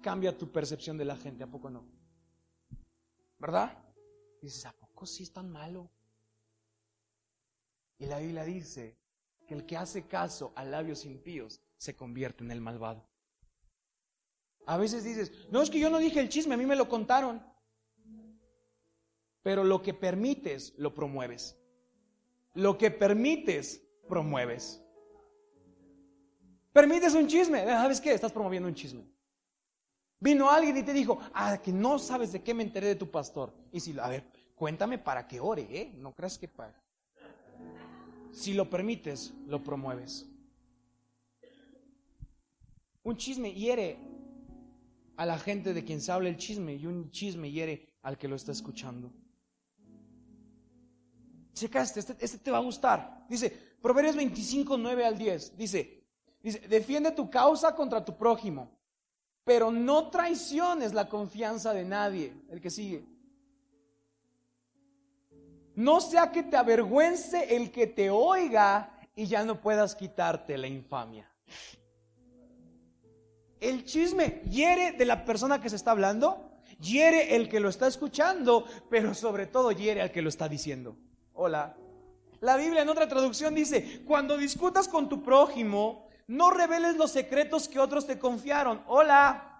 cambia 0.01 0.37
tu 0.37 0.51
percepción 0.51 0.97
de 0.97 1.05
la 1.05 1.15
gente, 1.15 1.43
¿a 1.43 1.47
poco 1.47 1.69
no? 1.69 1.85
¿Verdad? 3.39 3.77
Dices, 4.41 4.65
¿a 4.65 4.73
poco 4.73 5.05
sí 5.05 5.23
es 5.23 5.31
tan 5.31 5.49
malo? 5.49 5.89
Y 7.97 8.05
la 8.05 8.19
Biblia 8.19 8.43
dice 8.43 8.97
que 9.47 9.53
el 9.53 9.65
que 9.65 9.77
hace 9.77 10.07
caso 10.07 10.51
a 10.55 10.63
labios 10.63 11.05
impíos 11.05 11.61
se 11.77 11.95
convierte 11.95 12.43
en 12.43 12.51
el 12.51 12.61
malvado. 12.61 13.07
A 14.65 14.77
veces 14.77 15.03
dices, 15.03 15.31
no 15.51 15.61
es 15.61 15.69
que 15.69 15.79
yo 15.79 15.89
no 15.89 15.99
dije 15.99 16.19
el 16.19 16.29
chisme, 16.29 16.55
a 16.55 16.57
mí 16.57 16.65
me 16.65 16.75
lo 16.75 16.89
contaron. 16.89 17.43
Pero 19.45 19.63
lo 19.63 19.83
que 19.83 19.93
permites, 19.93 20.73
lo 20.77 20.91
promueves. 20.91 21.55
Lo 22.55 22.79
que 22.79 22.89
permites, 22.89 23.79
promueves. 24.09 24.81
Permites 26.73 27.13
un 27.13 27.27
chisme, 27.27 27.63
¿sabes 27.65 28.01
qué? 28.01 28.11
Estás 28.11 28.31
promoviendo 28.31 28.67
un 28.67 28.73
chisme. 28.73 29.05
Vino 30.19 30.49
alguien 30.49 30.77
y 30.77 30.81
te 30.81 30.93
dijo, 30.93 31.19
ah, 31.31 31.61
que 31.61 31.71
no 31.71 31.99
sabes 31.99 32.31
de 32.31 32.41
qué 32.41 32.55
me 32.55 32.63
enteré 32.63 32.87
de 32.87 32.95
tu 32.95 33.11
pastor. 33.11 33.53
Y 33.71 33.79
si, 33.79 33.95
a 33.99 34.07
ver, 34.07 34.25
cuéntame 34.55 34.97
para 34.97 35.27
que 35.27 35.39
ore, 35.39 35.67
¿eh? 35.69 35.93
No 35.95 36.11
creas 36.15 36.39
que 36.39 36.47
para 36.47 36.83
si 38.31 38.53
lo 38.53 38.67
permites, 38.67 39.31
lo 39.47 39.63
promueves. 39.63 40.27
Un 43.03 43.15
chisme 43.15 43.53
hiere 43.53 43.97
a 45.17 45.25
la 45.27 45.37
gente 45.37 45.73
de 45.75 45.85
quien 45.85 46.01
se 46.01 46.11
habla 46.11 46.29
el 46.29 46.37
chisme 46.37 46.73
y 46.73 46.87
un 46.87 47.11
chisme 47.11 47.51
hiere 47.51 47.93
al 48.01 48.17
que 48.17 48.27
lo 48.27 48.35
está 48.35 48.51
escuchando. 48.51 49.13
Checa 51.55 51.81
este, 51.81 52.01
este, 52.19 52.37
te 52.37 52.51
va 52.51 52.57
a 52.57 52.61
gustar. 52.61 53.25
Dice, 53.29 53.49
Proverbios 53.81 54.17
25, 54.17 54.77
9 54.77 55.05
al 55.05 55.17
10. 55.17 55.57
Dice, 55.57 56.03
dice, 56.43 56.59
defiende 56.67 57.11
tu 57.11 57.29
causa 57.29 57.73
contra 57.73 58.03
tu 58.03 58.17
prójimo, 58.17 58.77
pero 59.45 59.71
no 59.71 60.09
traiciones 60.09 60.93
la 60.93 61.07
confianza 61.07 61.73
de 61.73 61.85
nadie. 61.85 62.35
El 62.49 62.59
que 62.59 62.69
sigue. 62.69 63.05
No 65.75 66.01
sea 66.01 66.31
que 66.31 66.43
te 66.43 66.57
avergüence 66.57 67.55
el 67.55 67.71
que 67.71 67.87
te 67.87 68.09
oiga 68.09 68.99
y 69.15 69.27
ya 69.27 69.45
no 69.45 69.61
puedas 69.61 69.95
quitarte 69.95 70.57
la 70.57 70.67
infamia. 70.67 71.31
El 73.61 73.85
chisme 73.85 74.41
hiere 74.49 74.91
de 74.91 75.05
la 75.05 75.23
persona 75.23 75.61
que 75.61 75.69
se 75.69 75.77
está 75.77 75.91
hablando, 75.91 76.59
hiere 76.81 77.37
el 77.37 77.47
que 77.47 77.61
lo 77.61 77.69
está 77.69 77.87
escuchando, 77.87 78.65
pero 78.89 79.13
sobre 79.13 79.47
todo 79.47 79.71
hiere 79.71 80.01
al 80.01 80.11
que 80.11 80.21
lo 80.21 80.27
está 80.27 80.49
diciendo. 80.49 80.97
Hola. 81.35 81.75
La 82.41 82.57
Biblia 82.57 82.81
en 82.81 82.89
otra 82.89 83.07
traducción 83.07 83.55
dice, 83.55 84.03
cuando 84.05 84.37
discutas 84.37 84.87
con 84.87 85.09
tu 85.09 85.21
prójimo, 85.21 86.07
no 86.27 86.51
reveles 86.51 86.95
los 86.95 87.11
secretos 87.11 87.67
que 87.67 87.79
otros 87.79 88.07
te 88.07 88.17
confiaron. 88.17 88.83
Hola. 88.87 89.51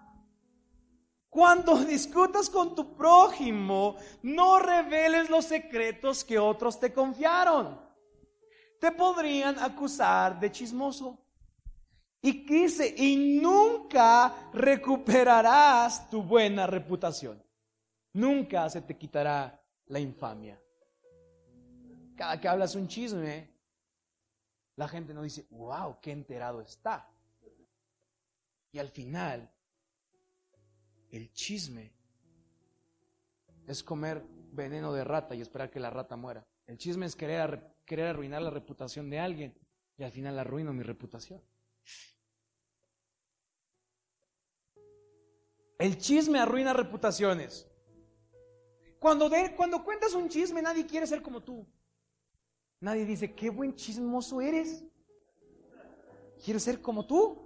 Cuando 1.30 1.76
discutas 1.86 2.50
con 2.50 2.76
tu 2.76 2.96
prójimo, 2.96 3.98
no 4.24 4.60
reveles 4.60 5.30
los 5.30 5.46
secretos 5.46 6.24
que 6.24 6.40
otros 6.40 6.80
te 6.80 6.94
confiaron. 6.94 7.80
Te 8.80 8.92
podrían 8.92 9.60
acusar 9.60 10.40
de 10.40 10.52
chismoso. 10.52 11.20
Y 12.22 12.46
dice, 12.46 12.94
y 12.98 13.40
nunca 13.42 14.50
recuperarás 14.54 16.10
tu 16.10 16.24
buena 16.24 16.66
reputación. 16.66 17.44
Nunca 18.14 18.70
se 18.70 18.82
te 18.82 18.98
quitará 18.98 19.62
la 19.88 20.00
infamia. 20.00 20.60
Cada 22.16 22.40
que 22.40 22.48
hablas 22.48 22.76
un 22.76 22.88
chisme, 22.88 23.50
la 24.76 24.88
gente 24.88 25.14
no 25.14 25.22
dice, 25.22 25.46
wow, 25.50 26.00
qué 26.02 26.12
enterado 26.12 26.62
está. 26.62 27.10
Y 28.72 28.80
al 28.80 28.90
final, 28.90 29.52
el 31.12 31.32
chisme 31.32 31.94
es 33.68 33.84
comer 33.84 34.24
veneno 34.52 34.94
de 34.94 35.04
rata 35.04 35.36
y 35.36 35.42
esperar 35.42 35.70
que 35.70 35.80
la 35.80 35.90
rata 35.90 36.16
muera. 36.16 36.46
El 36.68 36.78
chisme 36.78 37.06
es 37.06 37.16
querer, 37.16 37.76
querer 37.86 38.08
arruinar 38.08 38.42
la 38.42 38.50
reputación 38.50 39.10
de 39.10 39.20
alguien 39.20 39.58
y 39.98 40.04
al 40.04 40.12
final 40.12 40.38
arruino 40.40 40.74
mi 40.74 40.84
reputación. 40.84 41.42
El 45.78 45.98
chisme 45.98 46.40
arruina 46.40 46.74
reputaciones. 46.74 47.68
Cuando, 49.00 49.30
cuando 49.56 49.84
cuentas 49.84 50.14
un 50.14 50.30
chisme, 50.30 50.62
nadie 50.62 50.86
quiere 50.86 51.06
ser 51.06 51.22
como 51.22 51.44
tú. 51.44 51.68
Nadie 52.80 53.06
dice, 53.06 53.34
qué 53.34 53.50
buen 53.50 53.76
chismoso 53.76 54.42
eres. 54.42 54.84
¿Quieres 56.44 56.64
ser 56.64 56.82
como 56.82 57.06
tú? 57.06 57.46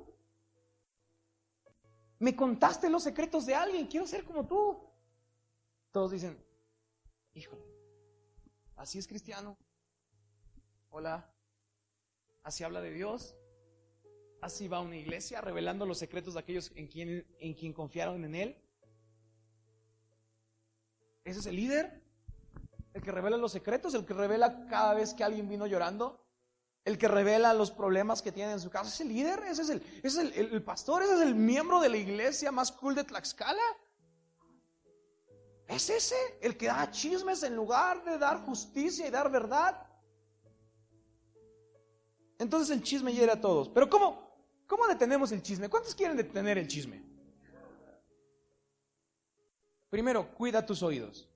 Me 2.17 2.35
contaste 2.35 2.89
los 2.89 3.03
secretos 3.03 3.45
de 3.45 3.55
alguien, 3.55 3.87
quiero 3.87 4.05
ser 4.05 4.25
como 4.25 4.45
tú. 4.45 4.77
Todos 5.91 6.11
dicen, 6.11 6.43
híjole, 7.33 7.63
así 8.75 8.99
es 8.99 9.07
cristiano. 9.07 9.57
Hola, 10.89 11.33
así 12.43 12.63
habla 12.63 12.81
de 12.81 12.91
Dios. 12.91 13.35
Así 14.41 14.67
va 14.67 14.79
una 14.79 14.95
iglesia 14.95 15.41
revelando 15.41 15.85
los 15.85 15.97
secretos 15.97 16.33
de 16.33 16.39
aquellos 16.39 16.71
en 16.75 16.87
quien, 16.87 17.27
en 17.39 17.53
quien 17.53 17.73
confiaron 17.73 18.23
en 18.23 18.35
Él. 18.35 18.57
Ese 21.23 21.39
es 21.39 21.45
el 21.45 21.57
líder, 21.57 22.01
el 22.93 23.01
que 23.01 23.11
revela 23.11 23.37
los 23.37 23.51
secretos, 23.51 23.93
el 23.93 24.05
que 24.05 24.13
revela 24.13 24.65
cada 24.67 24.93
vez 24.93 25.13
que 25.13 25.23
alguien 25.23 25.47
vino 25.47 25.67
llorando, 25.67 26.25
el 26.85 26.97
que 26.97 27.07
revela 27.07 27.53
los 27.53 27.71
problemas 27.71 28.21
que 28.21 28.31
tiene 28.31 28.53
en 28.53 28.59
su 28.59 28.69
casa. 28.69 28.89
¿Es 28.89 29.01
el 29.01 29.09
líder? 29.09 29.39
¿Ese 29.47 29.61
es, 29.61 29.69
el, 29.69 29.83
es 30.01 30.17
el, 30.17 30.63
pastor? 30.63 31.03
¿Ese 31.03 31.15
es 31.15 31.21
el 31.21 31.35
miembro 31.35 31.79
de 31.79 31.89
la 31.89 31.97
iglesia 31.97 32.51
más 32.51 32.71
cool 32.71 32.95
de 32.95 33.03
Tlaxcala? 33.03 33.61
¿Es 35.67 35.89
ese 35.89 36.15
el 36.41 36.57
que 36.57 36.65
da 36.65 36.89
chismes 36.89 37.43
en 37.43 37.55
lugar 37.55 38.03
de 38.03 38.17
dar 38.17 38.43
justicia 38.43 39.07
y 39.07 39.11
dar 39.11 39.29
verdad? 39.29 39.85
Entonces 42.39 42.75
el 42.75 42.81
chisme 42.81 43.13
hiere 43.13 43.33
a 43.33 43.39
todos. 43.39 43.69
Pero 43.69 43.87
¿cómo? 43.87 44.27
¿Cómo 44.65 44.87
detenemos 44.87 45.31
el 45.31 45.43
chisme? 45.43 45.69
¿Cuántos 45.69 45.93
quieren 45.93 46.17
detener 46.17 46.57
el 46.57 46.67
chisme? 46.67 47.03
Primero, 49.89 50.33
cuida 50.33 50.65
tus 50.65 50.81
oídos. 50.81 51.28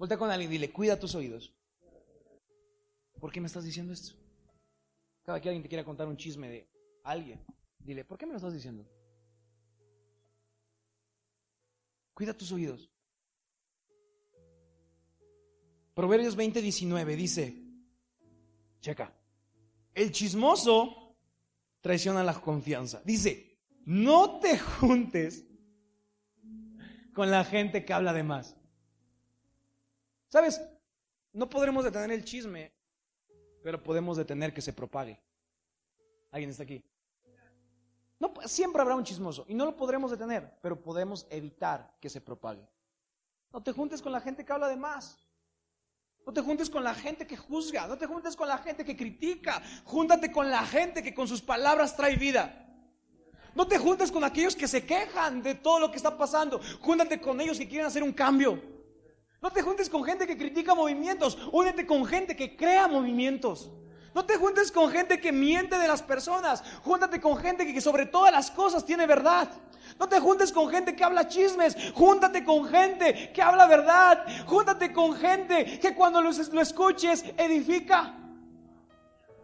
Voltea 0.00 0.16
con 0.16 0.30
alguien 0.30 0.50
y 0.50 0.52
dile, 0.54 0.72
cuida 0.72 0.98
tus 0.98 1.14
oídos. 1.14 1.54
¿Por 3.20 3.30
qué 3.30 3.38
me 3.38 3.48
estás 3.48 3.64
diciendo 3.64 3.92
esto? 3.92 4.16
Cada 5.22 5.38
que 5.38 5.50
alguien 5.50 5.62
te 5.62 5.68
quiera 5.68 5.84
contar 5.84 6.08
un 6.08 6.16
chisme 6.16 6.48
de 6.48 6.70
alguien, 7.04 7.44
dile, 7.78 8.02
¿por 8.06 8.16
qué 8.16 8.24
me 8.24 8.32
lo 8.32 8.38
estás 8.38 8.54
diciendo? 8.54 8.88
Cuida 12.14 12.32
tus 12.32 12.50
oídos. 12.50 12.90
Proverbios 15.92 16.34
20, 16.34 16.62
19 16.62 17.16
dice, 17.16 17.62
checa, 18.80 19.14
el 19.92 20.12
chismoso 20.12 21.14
traiciona 21.82 22.24
la 22.24 22.40
confianza. 22.40 23.02
Dice, 23.04 23.60
no 23.84 24.40
te 24.40 24.58
juntes 24.58 25.44
con 27.12 27.30
la 27.30 27.44
gente 27.44 27.84
que 27.84 27.92
habla 27.92 28.14
de 28.14 28.22
más. 28.22 28.56
¿Sabes? 30.30 30.60
No 31.32 31.50
podremos 31.50 31.84
detener 31.84 32.12
el 32.12 32.24
chisme, 32.24 32.72
pero 33.62 33.82
podemos 33.82 34.16
detener 34.16 34.54
que 34.54 34.62
se 34.62 34.72
propague. 34.72 35.20
¿Alguien 36.30 36.50
está 36.50 36.62
aquí? 36.62 36.82
No, 38.20 38.32
siempre 38.44 38.80
habrá 38.80 38.94
un 38.94 39.04
chismoso 39.04 39.44
y 39.48 39.54
no 39.54 39.64
lo 39.64 39.76
podremos 39.76 40.10
detener, 40.10 40.58
pero 40.62 40.80
podemos 40.80 41.26
evitar 41.30 41.96
que 42.00 42.08
se 42.08 42.20
propague. 42.20 42.66
No 43.52 43.62
te 43.62 43.72
juntes 43.72 44.00
con 44.00 44.12
la 44.12 44.20
gente 44.20 44.44
que 44.44 44.52
habla 44.52 44.68
de 44.68 44.76
más. 44.76 45.18
No 46.24 46.32
te 46.32 46.42
juntes 46.42 46.70
con 46.70 46.84
la 46.84 46.94
gente 46.94 47.26
que 47.26 47.36
juzga, 47.36 47.88
no 47.88 47.98
te 47.98 48.06
juntes 48.06 48.36
con 48.36 48.46
la 48.46 48.58
gente 48.58 48.84
que 48.84 48.96
critica, 48.96 49.60
júntate 49.84 50.30
con 50.30 50.50
la 50.50 50.64
gente 50.64 51.02
que 51.02 51.14
con 51.14 51.26
sus 51.26 51.40
palabras 51.40 51.96
trae 51.96 52.14
vida. 52.14 52.68
No 53.54 53.66
te 53.66 53.78
juntes 53.78 54.12
con 54.12 54.22
aquellos 54.22 54.54
que 54.54 54.68
se 54.68 54.86
quejan 54.86 55.42
de 55.42 55.56
todo 55.56 55.80
lo 55.80 55.90
que 55.90 55.96
está 55.96 56.16
pasando, 56.16 56.60
júntate 56.80 57.20
con 57.20 57.40
ellos 57.40 57.58
que 57.58 57.66
quieren 57.66 57.86
hacer 57.86 58.02
un 58.02 58.12
cambio. 58.12 58.79
No 59.42 59.50
te 59.50 59.62
juntes 59.62 59.88
con 59.88 60.04
gente 60.04 60.26
que 60.26 60.36
critica 60.36 60.74
movimientos, 60.74 61.38
únete 61.52 61.86
con 61.86 62.04
gente 62.04 62.36
que 62.36 62.56
crea 62.56 62.86
movimientos. 62.88 63.70
No 64.14 64.26
te 64.26 64.36
juntes 64.36 64.72
con 64.72 64.90
gente 64.90 65.20
que 65.20 65.32
miente 65.32 65.78
de 65.78 65.86
las 65.86 66.02
personas, 66.02 66.62
júntate 66.82 67.20
con 67.20 67.36
gente 67.36 67.72
que 67.72 67.80
sobre 67.80 68.06
todas 68.06 68.32
las 68.32 68.50
cosas 68.50 68.84
tiene 68.84 69.06
verdad. 69.06 69.48
No 69.98 70.08
te 70.08 70.18
juntes 70.18 70.52
con 70.52 70.68
gente 70.68 70.96
que 70.96 71.04
habla 71.04 71.28
chismes, 71.28 71.76
júntate 71.94 72.44
con 72.44 72.66
gente 72.66 73.32
que 73.32 73.40
habla 73.40 73.66
verdad, 73.66 74.26
júntate 74.46 74.92
con 74.92 75.14
gente 75.14 75.78
que 75.78 75.94
cuando 75.94 76.20
lo, 76.20 76.30
escuches 76.30 77.24
edifica. 77.36 78.16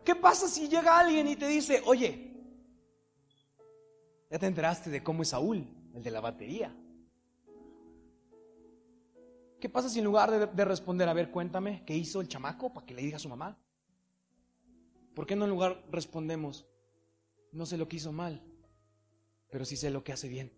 ¿Qué 0.04 0.14
pasa 0.14 0.48
si 0.48 0.68
llega 0.68 0.98
alguien 0.98 1.28
y 1.28 1.36
te 1.36 1.46
dice, 1.46 1.82
oye, 1.86 2.32
ya 4.30 4.38
te 4.38 4.46
enteraste 4.46 4.90
de 4.90 5.02
cómo 5.02 5.22
es 5.22 5.28
Saúl, 5.28 5.66
el 5.94 6.02
de 6.02 6.10
la 6.10 6.20
batería? 6.20 6.74
¿Qué 9.66 9.70
pasa 9.70 9.88
si 9.88 9.98
en 9.98 10.04
lugar 10.04 10.30
de, 10.30 10.46
de, 10.46 10.64
responder, 10.64 11.08
a 11.08 11.12
ver, 11.12 11.32
cuéntame, 11.32 11.82
¿qué 11.84 11.92
hizo 11.92 12.20
el 12.20 12.28
chamaco 12.28 12.72
para 12.72 12.86
que 12.86 12.94
le 12.94 13.02
diga 13.02 13.16
a 13.16 13.18
su 13.18 13.28
mamá? 13.28 13.58
¿Por 15.12 15.26
qué 15.26 15.34
no 15.34 15.44
en 15.44 15.50
lugar 15.50 15.84
respondemos, 15.90 16.68
no 17.50 17.66
sé 17.66 17.76
lo 17.76 17.88
que 17.88 17.96
hizo 17.96 18.12
mal, 18.12 18.40
pero 19.50 19.64
sí 19.64 19.76
sé 19.76 19.90
lo 19.90 20.04
que 20.04 20.12
hace 20.12 20.28
bien. 20.28 20.52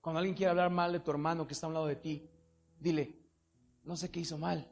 Cuando 0.00 0.18
alguien 0.18 0.34
quiere 0.34 0.50
hablar 0.50 0.70
mal 0.70 0.90
de 0.90 0.98
tu 0.98 1.12
hermano 1.12 1.46
que 1.46 1.54
está 1.54 1.66
a 1.66 1.68
un 1.68 1.74
lado 1.74 1.86
de 1.86 1.94
ti, 1.94 2.28
dile, 2.80 3.16
no 3.84 3.96
sé 3.96 4.10
qué 4.10 4.18
hizo 4.18 4.38
mal, 4.38 4.68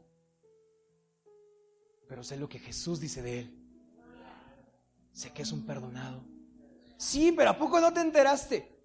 pero 2.09 2.25
sé 2.25 2.39
lo 2.39 2.49
que 2.49 2.59
Jesús 2.59 2.99
dice 2.99 3.23
de 3.23 3.39
él. 3.39 3.69
Sé 5.13 5.33
que 5.33 5.43
es 5.43 5.53
un 5.53 5.65
perdonado. 5.65 6.25
Sí, 6.97 7.31
pero 7.31 7.51
¿a 7.51 7.57
poco 7.57 7.79
no 7.79 7.93
te 7.93 8.01
enteraste? 8.01 8.76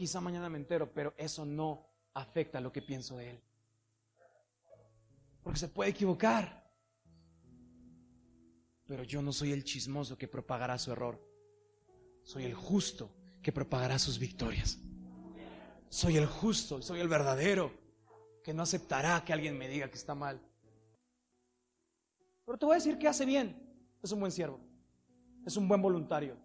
Quizá 0.00 0.18
mañana 0.18 0.48
me 0.48 0.56
entero, 0.56 0.90
pero 0.94 1.12
eso 1.18 1.44
no 1.44 1.86
afecta 2.14 2.58
lo 2.58 2.72
que 2.72 2.80
pienso 2.80 3.18
de 3.18 3.32
él. 3.32 3.40
Porque 5.42 5.58
se 5.58 5.68
puede 5.68 5.90
equivocar. 5.90 6.72
Pero 8.86 9.04
yo 9.04 9.20
no 9.20 9.30
soy 9.30 9.52
el 9.52 9.62
chismoso 9.62 10.16
que 10.16 10.26
propagará 10.26 10.78
su 10.78 10.90
error. 10.90 11.22
Soy 12.22 12.44
el 12.44 12.54
justo 12.54 13.14
que 13.42 13.52
propagará 13.52 13.98
sus 13.98 14.18
victorias. 14.18 14.78
Soy 15.90 16.16
el 16.16 16.24
justo, 16.24 16.80
soy 16.80 17.00
el 17.00 17.08
verdadero 17.08 17.70
que 18.42 18.54
no 18.54 18.62
aceptará 18.62 19.22
que 19.22 19.34
alguien 19.34 19.58
me 19.58 19.68
diga 19.68 19.90
que 19.90 19.98
está 19.98 20.14
mal. 20.14 20.40
Pero 22.46 22.56
te 22.56 22.64
voy 22.64 22.72
a 22.72 22.78
decir 22.78 22.96
que 22.96 23.06
hace 23.06 23.26
bien. 23.26 23.54
Es 24.02 24.12
un 24.12 24.20
buen 24.20 24.32
siervo. 24.32 24.58
Es 25.44 25.58
un 25.58 25.68
buen 25.68 25.82
voluntario. 25.82 26.38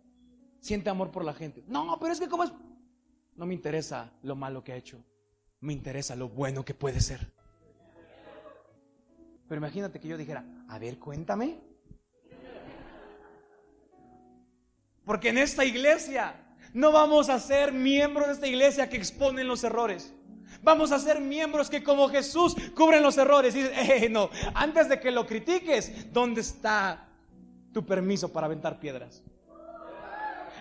Siente 0.59 0.89
amor 0.89 1.09
por 1.09 1.23
la 1.23 1.33
gente. 1.33 1.63
No, 1.67 1.97
pero 2.01 2.11
es 2.11 2.19
que 2.19 2.27
como 2.27 2.43
es... 2.43 2.51
No 3.35 3.45
me 3.45 3.53
interesa 3.53 4.11
lo 4.23 4.35
malo 4.35 4.63
que 4.63 4.73
ha 4.73 4.75
hecho. 4.75 5.03
Me 5.59 5.73
interesa 5.73 6.15
lo 6.15 6.29
bueno 6.29 6.63
que 6.63 6.73
puede 6.73 7.01
ser. 7.01 7.31
Pero 9.47 9.59
imagínate 9.59 9.99
que 9.99 10.07
yo 10.07 10.17
dijera, 10.17 10.43
a 10.67 10.79
ver, 10.79 10.97
cuéntame. 10.97 11.59
Porque 15.05 15.29
en 15.29 15.37
esta 15.37 15.63
iglesia 15.63 16.35
no 16.73 16.91
vamos 16.91 17.29
a 17.29 17.39
ser 17.39 17.71
miembros 17.71 18.27
de 18.27 18.33
esta 18.33 18.47
iglesia 18.47 18.89
que 18.89 18.97
exponen 18.97 19.47
los 19.47 19.63
errores. 19.63 20.13
Vamos 20.61 20.91
a 20.91 20.99
ser 20.99 21.21
miembros 21.21 21.69
que 21.69 21.83
como 21.83 22.09
Jesús 22.09 22.55
cubren 22.75 23.03
los 23.03 23.17
errores. 23.17 23.55
Y 23.55 23.61
dicen, 23.61 23.77
eh, 23.77 24.09
no, 24.09 24.29
antes 24.53 24.89
de 24.89 24.99
que 24.99 25.11
lo 25.11 25.27
critiques, 25.27 26.11
¿dónde 26.11 26.41
está 26.41 27.07
tu 27.71 27.85
permiso 27.85 28.31
para 28.31 28.47
aventar 28.47 28.79
piedras? 28.79 29.21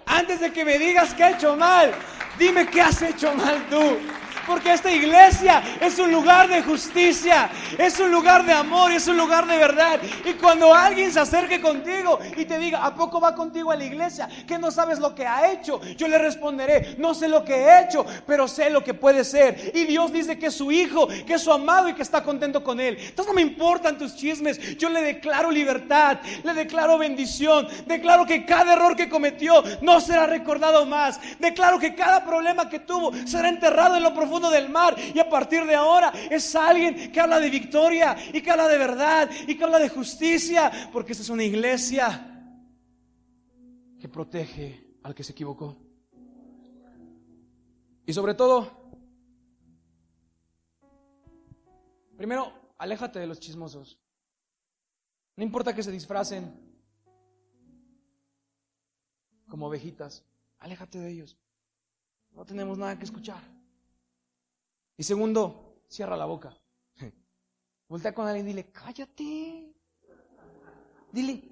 Antes 0.06 0.40
de 0.40 0.52
que 0.52 0.64
me 0.64 0.78
digas 0.78 1.14
que 1.14 1.22
he 1.22 1.32
hecho 1.32 1.56
mal, 1.56 1.92
dime 2.38 2.66
qué 2.66 2.80
has 2.80 3.02
hecho 3.02 3.34
mal 3.34 3.66
tú. 3.68 3.98
Porque 4.46 4.72
esta 4.72 4.92
iglesia 4.92 5.62
es 5.80 5.98
un 5.98 6.12
lugar 6.12 6.48
de 6.48 6.62
justicia, 6.62 7.50
es 7.78 7.98
un 7.98 8.11
lugar 8.11 8.44
de 8.44 8.52
amor, 8.52 8.92
es 8.92 9.07
un 9.09 9.16
lugar 9.16 9.46
de 9.46 9.57
verdad. 9.57 10.00
Y 10.24 10.35
cuando 10.35 10.74
alguien 10.74 11.12
se 11.12 11.20
acerque 11.20 11.61
contigo 11.61 12.18
y 12.37 12.44
te 12.44 12.59
diga, 12.59 12.85
¿a 12.85 12.94
poco 12.94 13.20
va 13.20 13.35
contigo 13.35 13.70
a 13.70 13.76
la 13.76 13.85
iglesia? 13.85 14.28
Que 14.46 14.59
no 14.59 14.70
sabes 14.70 14.98
lo 14.98 15.14
que 15.14 15.26
ha 15.26 15.52
hecho. 15.52 15.80
Yo 15.96 16.09
le 16.09 16.18
responderé, 16.18 16.96
no 16.98 17.14
sé 17.14 17.28
lo 17.28 17.44
que 17.44 17.54
he 17.54 17.85
hecho, 17.85 18.04
pero 18.26 18.46
sé 18.48 18.70
lo 18.70 18.85
que 18.85 18.94
puede 18.94 19.24
ser. 19.24 19.72
Y 19.74 19.85
Dios 19.85 20.12
dice 20.12 20.38
que 20.38 20.46
es 20.46 20.54
su 20.54 20.70
hijo, 20.70 21.09
que 21.09 21.35
es 21.35 21.42
su 21.42 21.52
amado 21.52 21.88
y 21.88 21.94
que 21.94 22.02
está 22.02 22.22
contento 22.22 22.62
con 22.62 22.80
él. 22.80 22.96
Entonces 22.98 23.26
no 23.26 23.35
me 23.35 23.42
importan 23.42 23.98
tus 23.98 24.14
chismes. 24.14 24.76
Yo 24.76 24.88
le 24.88 25.02
declaro 25.02 25.50
libertad, 25.50 26.18
le 26.42 26.54
declaro 26.54 26.98
bendición, 26.98 27.66
declaro 27.87 28.26
que 28.26 28.44
cada 28.44 28.74
error 28.74 28.96
que 28.96 29.09
cometió 29.09 29.62
no 29.80 30.00
será 30.00 30.26
recordado 30.26 30.85
más. 30.87 31.20
Declaro 31.38 31.78
que 31.78 31.94
cada 31.94 32.24
problema 32.24 32.68
que 32.68 32.80
tuvo 32.80 33.12
será 33.26 33.48
enterrado 33.48 33.96
en 33.96 34.02
lo 34.02 34.12
profundo 34.12 34.33
del 34.40 34.68
mar 34.68 34.96
y 35.14 35.18
a 35.18 35.28
partir 35.28 35.64
de 35.64 35.74
ahora 35.74 36.12
es 36.30 36.54
alguien 36.54 37.10
que 37.12 37.20
habla 37.20 37.40
de 37.40 37.50
victoria 37.50 38.16
y 38.32 38.40
que 38.40 38.50
habla 38.50 38.68
de 38.68 38.78
verdad 38.78 39.30
y 39.46 39.56
que 39.56 39.64
habla 39.64 39.78
de 39.78 39.88
justicia, 39.88 40.90
porque 40.92 41.12
esta 41.12 41.22
es 41.22 41.30
una 41.30 41.44
iglesia 41.44 42.30
que 43.98 44.08
protege 44.08 44.98
al 45.02 45.14
que 45.14 45.24
se 45.24 45.32
equivocó. 45.32 45.76
Y 48.06 48.12
sobre 48.12 48.34
todo, 48.34 48.70
primero, 52.16 52.52
aléjate 52.76 53.18
de 53.18 53.26
los 53.26 53.40
chismosos. 53.40 53.98
No 55.36 55.42
importa 55.42 55.74
que 55.74 55.82
se 55.82 55.90
disfracen 55.90 56.52
como 59.48 59.66
ovejitas, 59.66 60.24
aléjate 60.58 60.98
de 60.98 61.10
ellos. 61.10 61.36
No 62.32 62.44
tenemos 62.44 62.76
nada 62.76 62.98
que 62.98 63.04
escuchar. 63.04 63.53
Y 64.96 65.02
segundo, 65.02 65.83
cierra 65.88 66.16
la 66.16 66.24
boca. 66.24 66.57
Voltea 67.88 68.14
con 68.14 68.26
alguien 68.26 68.46
y 68.46 68.50
dile, 68.50 68.70
cállate. 68.70 69.72
Dile, 71.11 71.42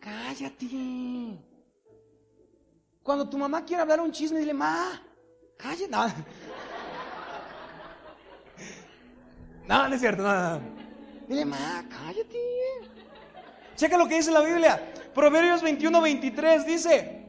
cállate. 0.00 1.38
Cuando 3.02 3.28
tu 3.28 3.38
mamá 3.38 3.64
quiera 3.64 3.82
hablar 3.82 4.00
un 4.00 4.12
chisme, 4.12 4.40
dile, 4.40 4.54
ma, 4.54 5.02
cállate. 5.56 5.88
No, 5.88 6.06
no, 9.68 9.88
no 9.88 9.94
es 9.94 10.00
cierto. 10.00 10.22
No, 10.22 10.60
Dile, 11.26 11.44
ma, 11.44 11.84
cállate. 11.88 12.38
Checa 13.76 13.96
lo 13.96 14.08
que 14.08 14.16
dice 14.16 14.30
la 14.30 14.40
Biblia. 14.40 14.92
Proverbios 15.14 15.62
21, 15.62 16.00
23 16.00 16.66
dice, 16.66 17.26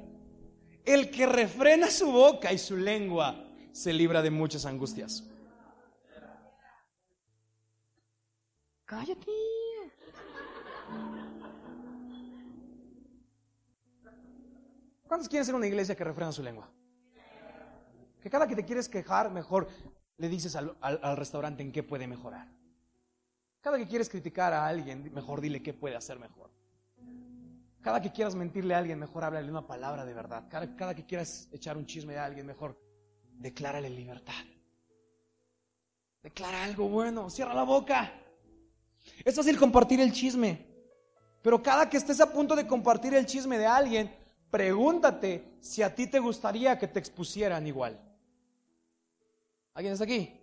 el 0.86 1.12
que 1.12 1.26
refrena 1.26 1.90
su 1.92 2.12
boca 2.12 2.52
y 2.52 2.58
su 2.58 2.76
lengua 2.76 3.46
se 3.72 3.94
libra 3.94 4.22
de 4.22 4.32
muchas 4.32 4.66
angustias. 4.66 5.29
Cállate. 8.90 9.32
¿Cuántos 15.08 15.30
quieren 15.30 15.46
ser 15.46 15.54
una 15.54 15.68
iglesia 15.68 15.96
que 15.96 16.04
refrena 16.04 16.32
su 16.32 16.42
lengua? 16.42 16.68
Que 18.20 18.32
cada 18.32 18.48
que 18.48 18.56
te 18.56 18.66
quieres 18.66 18.90
quejar, 18.90 19.30
mejor 19.30 19.70
le 20.18 20.28
dices 20.28 20.56
al, 20.56 20.76
al, 20.82 21.18
restaurante 21.18 21.62
en 21.62 21.72
qué 21.72 21.84
puede 21.84 22.08
mejorar. 22.08 22.48
Cada 23.62 23.78
que 23.78 23.88
quieres 23.88 24.10
criticar 24.10 24.54
a 24.54 24.66
alguien, 24.66 25.14
mejor 25.14 25.40
dile 25.40 25.62
qué 25.62 25.72
puede 25.72 25.96
hacer 25.96 26.18
mejor. 26.18 26.50
Cada 27.82 28.02
que 28.02 28.12
quieras 28.12 28.34
mentirle 28.34 28.74
a 28.74 28.80
alguien, 28.80 28.98
mejor 28.98 29.24
háblale 29.24 29.52
una 29.52 29.68
palabra 29.68 30.04
de 30.04 30.16
verdad. 30.16 30.48
Cada, 30.50 30.76
cada 30.76 30.96
que 30.96 31.06
quieras 31.06 31.48
echar 31.52 31.78
un 31.78 31.86
chisme 31.86 32.18
a 32.18 32.26
alguien, 32.26 32.48
mejor 32.48 32.76
declárale 33.34 33.88
libertad. 33.88 34.46
Declara 36.24 36.64
algo 36.64 36.90
bueno, 36.90 37.30
cierra 37.30 37.54
la 37.54 37.64
boca. 37.64 38.12
Es 39.24 39.36
fácil 39.36 39.58
compartir 39.58 40.00
el 40.00 40.12
chisme, 40.12 40.66
pero 41.42 41.62
cada 41.62 41.90
que 41.90 41.98
estés 41.98 42.20
a 42.22 42.32
punto 42.32 42.56
de 42.56 42.68
compartir 42.68 43.14
el 43.14 43.26
chisme 43.26 43.58
de 43.58 43.66
alguien, 43.66 44.14
pregúntate 44.50 45.58
si 45.62 45.82
a 45.82 45.94
ti 45.94 46.08
te 46.08 46.20
gustaría 46.20 46.78
que 46.78 46.88
te 46.88 47.00
expusieran 47.00 47.66
igual. 47.68 48.00
¿Alguien 49.74 49.94
está 49.94 50.04
aquí? 50.04 50.34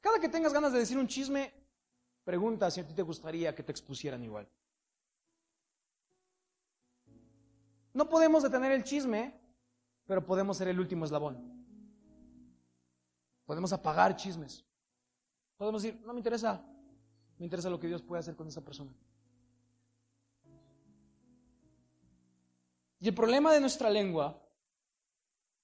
Cada 0.00 0.18
que 0.18 0.28
tengas 0.28 0.52
ganas 0.52 0.72
de 0.72 0.78
decir 0.78 0.98
un 0.98 1.06
chisme, 1.06 1.52
pregunta 2.24 2.70
si 2.70 2.80
a 2.80 2.86
ti 2.86 2.94
te 2.94 3.02
gustaría 3.02 3.54
que 3.54 3.62
te 3.62 3.72
expusieran 3.72 4.22
igual. 4.24 4.48
No 7.92 8.08
podemos 8.08 8.42
detener 8.42 8.72
el 8.72 8.82
chisme, 8.82 9.40
pero 10.06 10.26
podemos 10.26 10.56
ser 10.56 10.68
el 10.68 10.80
último 10.80 11.04
eslabón. 11.04 11.64
Podemos 13.46 13.72
apagar 13.72 14.16
chismes. 14.16 14.64
Podemos 15.56 15.82
decir, 15.82 16.00
no 16.04 16.12
me 16.12 16.18
interesa, 16.18 16.64
me 17.38 17.46
interesa 17.46 17.70
lo 17.70 17.80
que 17.80 17.88
Dios 17.88 18.02
puede 18.02 18.20
hacer 18.20 18.36
con 18.36 18.48
esa 18.48 18.64
persona. 18.64 18.92
Y 23.00 23.08
el 23.08 23.14
problema 23.14 23.52
de 23.52 23.60
nuestra 23.60 23.90
lengua, 23.90 24.40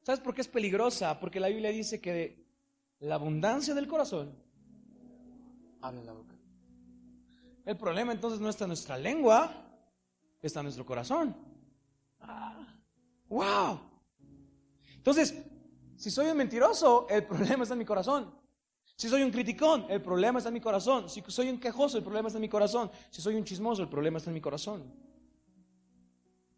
¿sabes 0.03 0.21
por 0.21 0.35
qué 0.35 0.43
es 0.43 0.49
peligrosa? 0.49 1.19
Porque 1.19 1.41
la 1.41 1.49
Biblia 1.49 1.71
dice 1.71 2.01
que 2.01 2.13
de 2.13 2.47
la 3.01 3.15
abundancia 3.15 3.75
del 3.75 3.89
corazón 3.89 4.35
habla 5.81 6.03
la 6.03 6.13
boca. 6.13 6.35
El 7.65 7.77
problema 7.77 8.13
entonces 8.13 8.41
no 8.41 8.49
está 8.49 8.65
en 8.65 8.69
nuestra 8.71 8.99
lengua, 8.99 9.53
está 10.43 10.61
en 10.61 10.65
nuestro 10.65 10.85
corazón. 10.85 11.37
Ah, 12.21 12.79
¡Wow! 13.29 13.81
Entonces, 14.97 15.35
si 15.97 16.11
soy 16.11 16.27
un 16.27 16.37
mentiroso, 16.37 17.07
el 17.09 17.25
problema 17.25 17.63
está 17.63 17.75
en 17.75 17.79
mi 17.79 17.85
corazón. 17.85 18.40
Si 19.01 19.09
soy 19.09 19.23
un 19.23 19.31
criticón, 19.31 19.87
el 19.89 20.03
problema 20.03 20.41
está 20.41 20.51
en 20.51 20.53
mi 20.53 20.61
corazón. 20.61 21.09
Si 21.09 21.23
soy 21.29 21.49
un 21.49 21.59
quejoso, 21.59 21.97
el 21.97 22.05
problema 22.05 22.29
está 22.29 22.37
en 22.37 22.43
mi 22.43 22.51
corazón. 22.51 22.91
Si 23.09 23.23
soy 23.23 23.35
un 23.35 23.45
chismoso, 23.45 23.81
el 23.81 23.89
problema 23.89 24.19
está 24.19 24.29
en 24.29 24.35
mi 24.35 24.43
corazón. 24.43 24.93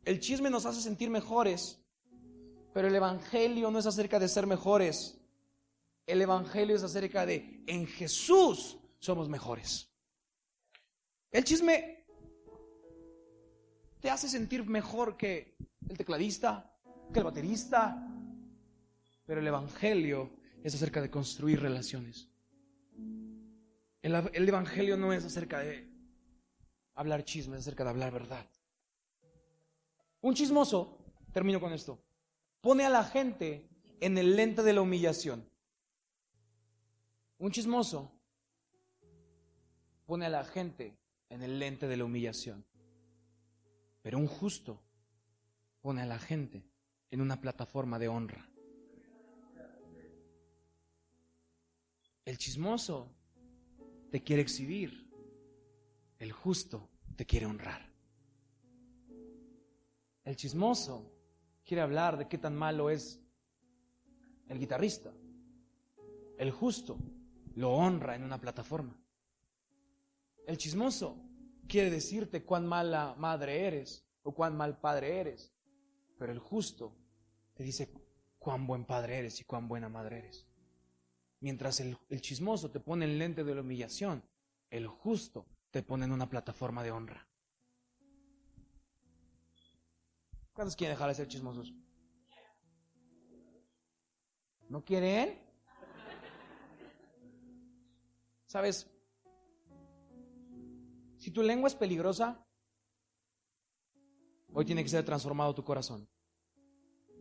El 0.04 0.18
chisme 0.18 0.50
nos 0.50 0.66
hace 0.66 0.80
sentir 0.80 1.08
mejores, 1.08 1.80
pero 2.74 2.88
el 2.88 2.96
Evangelio 2.96 3.70
no 3.70 3.78
es 3.78 3.86
acerca 3.86 4.18
de 4.18 4.26
ser 4.26 4.48
mejores. 4.48 5.20
El 6.04 6.20
Evangelio 6.20 6.74
es 6.74 6.82
acerca 6.82 7.24
de 7.24 7.62
en 7.68 7.86
Jesús 7.86 8.76
somos 8.98 9.28
mejores. 9.28 9.88
El 11.30 11.44
chisme 11.44 12.06
te 14.00 14.10
hace 14.10 14.28
sentir 14.28 14.66
mejor 14.66 15.16
que 15.16 15.56
el 15.88 15.96
tecladista, 15.96 16.76
que 17.12 17.20
el 17.20 17.24
baterista, 17.24 18.04
pero 19.26 19.40
el 19.40 19.46
Evangelio 19.46 20.32
es 20.64 20.74
acerca 20.74 21.00
de 21.00 21.08
construir 21.08 21.60
relaciones. 21.60 22.31
El, 24.02 24.48
Evangelio 24.48 24.96
no 24.96 25.12
es 25.12 25.24
acerca 25.24 25.60
de 25.60 25.88
hablar 26.94 27.24
chismes, 27.24 27.60
es 27.60 27.66
acerca 27.66 27.84
de 27.84 27.90
hablar 27.90 28.12
verdad. 28.12 28.44
Un 30.20 30.34
chismoso, 30.34 30.98
termino 31.32 31.60
con 31.60 31.72
esto, 31.72 32.02
pone 32.60 32.84
a 32.84 32.90
la 32.90 33.04
gente 33.04 33.68
en 34.00 34.18
el 34.18 34.34
lente 34.34 34.64
de 34.64 34.72
la 34.72 34.80
humillación. 34.80 35.48
Un 37.38 37.52
chismoso 37.52 38.12
pone 40.04 40.26
a 40.26 40.30
la 40.30 40.44
gente 40.44 40.98
en 41.28 41.42
el 41.42 41.60
lente 41.60 41.86
de 41.86 41.96
la 41.96 42.04
humillación. 42.04 42.66
Pero 44.02 44.18
un 44.18 44.26
justo 44.26 44.82
pone 45.80 46.02
a 46.02 46.06
la 46.06 46.18
gente 46.18 46.64
en 47.12 47.20
una 47.20 47.40
plataforma 47.40 48.00
de 48.00 48.08
honra. 48.08 48.48
El 52.24 52.38
chismoso 52.38 53.21
te 54.12 54.22
quiere 54.22 54.42
exhibir. 54.42 55.10
El 56.18 56.32
justo 56.32 56.90
te 57.16 57.24
quiere 57.24 57.46
honrar. 57.46 57.90
El 60.22 60.36
chismoso 60.36 61.10
quiere 61.64 61.80
hablar 61.80 62.18
de 62.18 62.28
qué 62.28 62.36
tan 62.36 62.54
malo 62.54 62.90
es 62.90 63.20
el 64.48 64.58
guitarrista. 64.58 65.14
El 66.36 66.50
justo 66.50 66.98
lo 67.54 67.72
honra 67.72 68.14
en 68.14 68.22
una 68.22 68.38
plataforma. 68.38 68.94
El 70.46 70.58
chismoso 70.58 71.16
quiere 71.66 71.90
decirte 71.90 72.44
cuán 72.44 72.66
mala 72.66 73.14
madre 73.16 73.66
eres 73.66 74.04
o 74.24 74.34
cuán 74.34 74.54
mal 74.54 74.78
padre 74.78 75.20
eres. 75.20 75.54
Pero 76.18 76.32
el 76.32 76.38
justo 76.38 76.94
te 77.54 77.64
dice 77.64 77.90
cuán 78.38 78.66
buen 78.66 78.84
padre 78.84 79.20
eres 79.20 79.40
y 79.40 79.44
cuán 79.44 79.68
buena 79.68 79.88
madre 79.88 80.18
eres. 80.18 80.46
Mientras 81.42 81.80
el, 81.80 81.98
chismoso 82.20 82.70
te 82.70 82.78
pone 82.78 83.04
en 83.04 83.18
lente 83.18 83.42
de 83.42 83.52
la 83.52 83.62
humillación, 83.62 84.22
el 84.70 84.86
justo 84.86 85.44
te 85.72 85.82
pone 85.82 86.04
en 86.04 86.12
una 86.12 86.30
plataforma 86.30 86.84
de 86.84 86.92
honra. 86.92 87.28
¿Cuántos 90.52 90.76
quieren 90.76 90.94
dejar 90.94 91.08
de 91.08 91.16
ser 91.16 91.26
chismosos? 91.26 91.74
¿No 94.68 94.84
quieren? 94.84 95.36
¿Sabes? 98.46 98.88
Si 101.18 101.32
tu 101.32 101.42
lengua 101.42 101.66
es 101.66 101.74
peligrosa, 101.74 102.46
hoy 104.52 104.64
tiene 104.64 104.84
que 104.84 104.90
ser 104.90 105.04
transformado 105.04 105.56
tu 105.56 105.64
corazón 105.64 106.08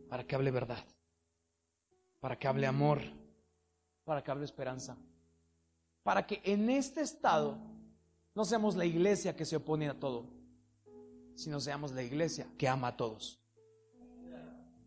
para 0.08 0.24
que 0.24 0.36
hable 0.36 0.52
verdad, 0.52 0.86
para 2.20 2.38
que 2.38 2.46
hable 2.46 2.68
amor 2.68 3.21
para 4.04 4.22
que 4.22 4.30
hable 4.30 4.44
esperanza. 4.44 4.96
Para 6.02 6.26
que 6.26 6.40
en 6.44 6.68
este 6.70 7.00
estado 7.00 7.58
no 8.34 8.44
seamos 8.44 8.76
la 8.76 8.84
iglesia 8.84 9.36
que 9.36 9.44
se 9.44 9.56
opone 9.56 9.88
a 9.88 9.98
todo, 9.98 10.26
sino 11.34 11.60
seamos 11.60 11.92
la 11.92 12.02
iglesia 12.02 12.46
que 12.58 12.68
ama 12.68 12.88
a 12.88 12.96
todos. 12.96 13.38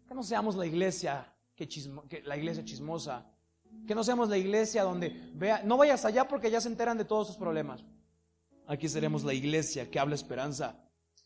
Que 0.08 0.14
no 0.14 0.24
seamos 0.24 0.56
la 0.56 0.66
iglesia 0.66 1.34
que, 1.56 1.68
que 1.68 2.22
la 2.24 2.38
iglesia 2.38 2.64
chismosa, 2.64 3.26
que 3.88 3.96
no 3.96 4.04
seamos 4.04 4.30
la 4.30 4.38
iglesia 4.38 4.84
donde 4.84 5.10
vea, 5.34 5.62
no 5.64 5.78
vayas 5.78 6.06
allá 6.06 6.28
porque 6.28 6.52
ya 6.52 6.62
se 6.62 6.68
enteran 6.68 6.98
de 6.98 7.06
todos 7.06 7.28
sus 7.28 7.38
problemas. 7.38 7.84
Aquí 8.68 8.90
seremos 8.90 9.24
la 9.24 9.34
iglesia 9.34 9.90
que 9.90 10.00
habla 10.00 10.16
esperanza. 10.16 10.76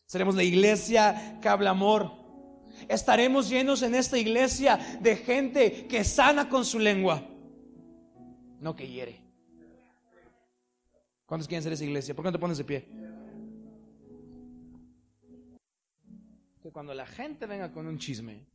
Seremos 0.06 0.34
la 0.34 0.42
iglesia 0.42 1.38
que 1.40 1.48
habla 1.48 1.70
amor. 1.70 2.10
Estaremos 2.88 3.48
llenos 3.48 3.82
en 3.82 3.94
esta 3.94 4.18
iglesia 4.18 4.78
de 5.00 5.16
gente 5.16 5.86
que 5.86 6.04
sana 6.04 6.48
con 6.48 6.64
su 6.64 6.78
lengua, 6.78 7.22
no 8.60 8.76
que 8.76 8.88
hiere. 8.88 9.20
¿Cuántos 11.26 11.48
quieren 11.48 11.62
ser 11.62 11.72
esa 11.72 11.84
iglesia? 11.84 12.14
¿Por 12.14 12.24
qué 12.24 12.28
no 12.28 12.32
te 12.32 12.38
pones 12.38 12.58
de 12.58 12.64
pie? 12.64 12.88
Que 16.62 16.70
cuando 16.70 16.92
la 16.94 17.06
gente 17.06 17.46
venga 17.46 17.72
con 17.72 17.86
un 17.86 17.98
chisme, 17.98 18.46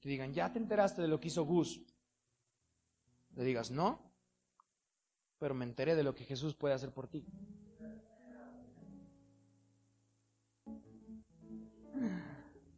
te 0.00 0.08
digan, 0.08 0.32
ya 0.32 0.52
te 0.52 0.58
enteraste 0.58 1.02
de 1.02 1.08
lo 1.08 1.18
que 1.18 1.28
hizo 1.28 1.44
Gus, 1.44 1.80
le 3.34 3.44
digas, 3.44 3.70
no, 3.70 4.12
pero 5.38 5.54
me 5.54 5.64
enteré 5.64 5.94
de 5.94 6.02
lo 6.02 6.14
que 6.14 6.24
Jesús 6.24 6.54
puede 6.54 6.74
hacer 6.74 6.92
por 6.92 7.08
ti. 7.08 7.26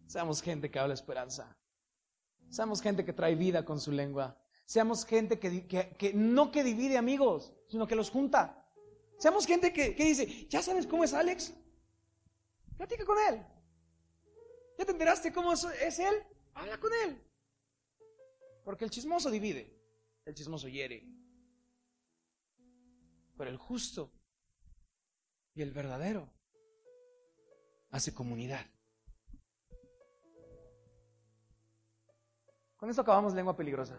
Seamos 0.06 0.40
gente 0.40 0.70
que 0.70 0.78
habla 0.78 0.94
esperanza. 0.94 1.56
Seamos 2.48 2.80
gente 2.80 3.04
que 3.04 3.12
trae 3.12 3.34
vida 3.34 3.64
con 3.64 3.78
su 3.78 3.92
lengua. 3.92 4.40
Seamos 4.68 5.06
gente 5.06 5.38
que, 5.38 6.12
no 6.14 6.52
que 6.52 6.62
divide 6.62 6.98
amigos, 6.98 7.54
sino 7.68 7.86
que 7.86 7.96
los 7.96 8.10
junta. 8.10 8.70
Seamos 9.18 9.46
gente 9.46 9.72
que, 9.72 9.96
que 9.96 10.04
dice, 10.04 10.46
¿ya 10.50 10.60
sabes 10.60 10.86
cómo 10.86 11.04
es 11.04 11.14
Alex? 11.14 11.54
Platica 12.76 13.06
con 13.06 13.16
él. 13.30 13.42
¿Ya 14.76 14.84
te 14.84 14.92
enteraste 14.92 15.32
cómo 15.32 15.54
es, 15.54 15.64
es 15.64 15.98
él? 16.00 16.22
Habla 16.52 16.78
con 16.78 16.92
él. 17.02 17.18
Porque 18.62 18.84
el 18.84 18.90
chismoso 18.90 19.30
divide, 19.30 19.74
el 20.26 20.34
chismoso 20.34 20.68
hiere. 20.68 21.02
Pero 23.38 23.48
el 23.48 23.56
justo 23.56 24.12
y 25.54 25.62
el 25.62 25.72
verdadero 25.72 26.28
hace 27.88 28.12
comunidad. 28.12 28.66
Con 32.76 32.90
esto 32.90 33.00
acabamos 33.00 33.32
lengua 33.32 33.56
peligrosa. 33.56 33.98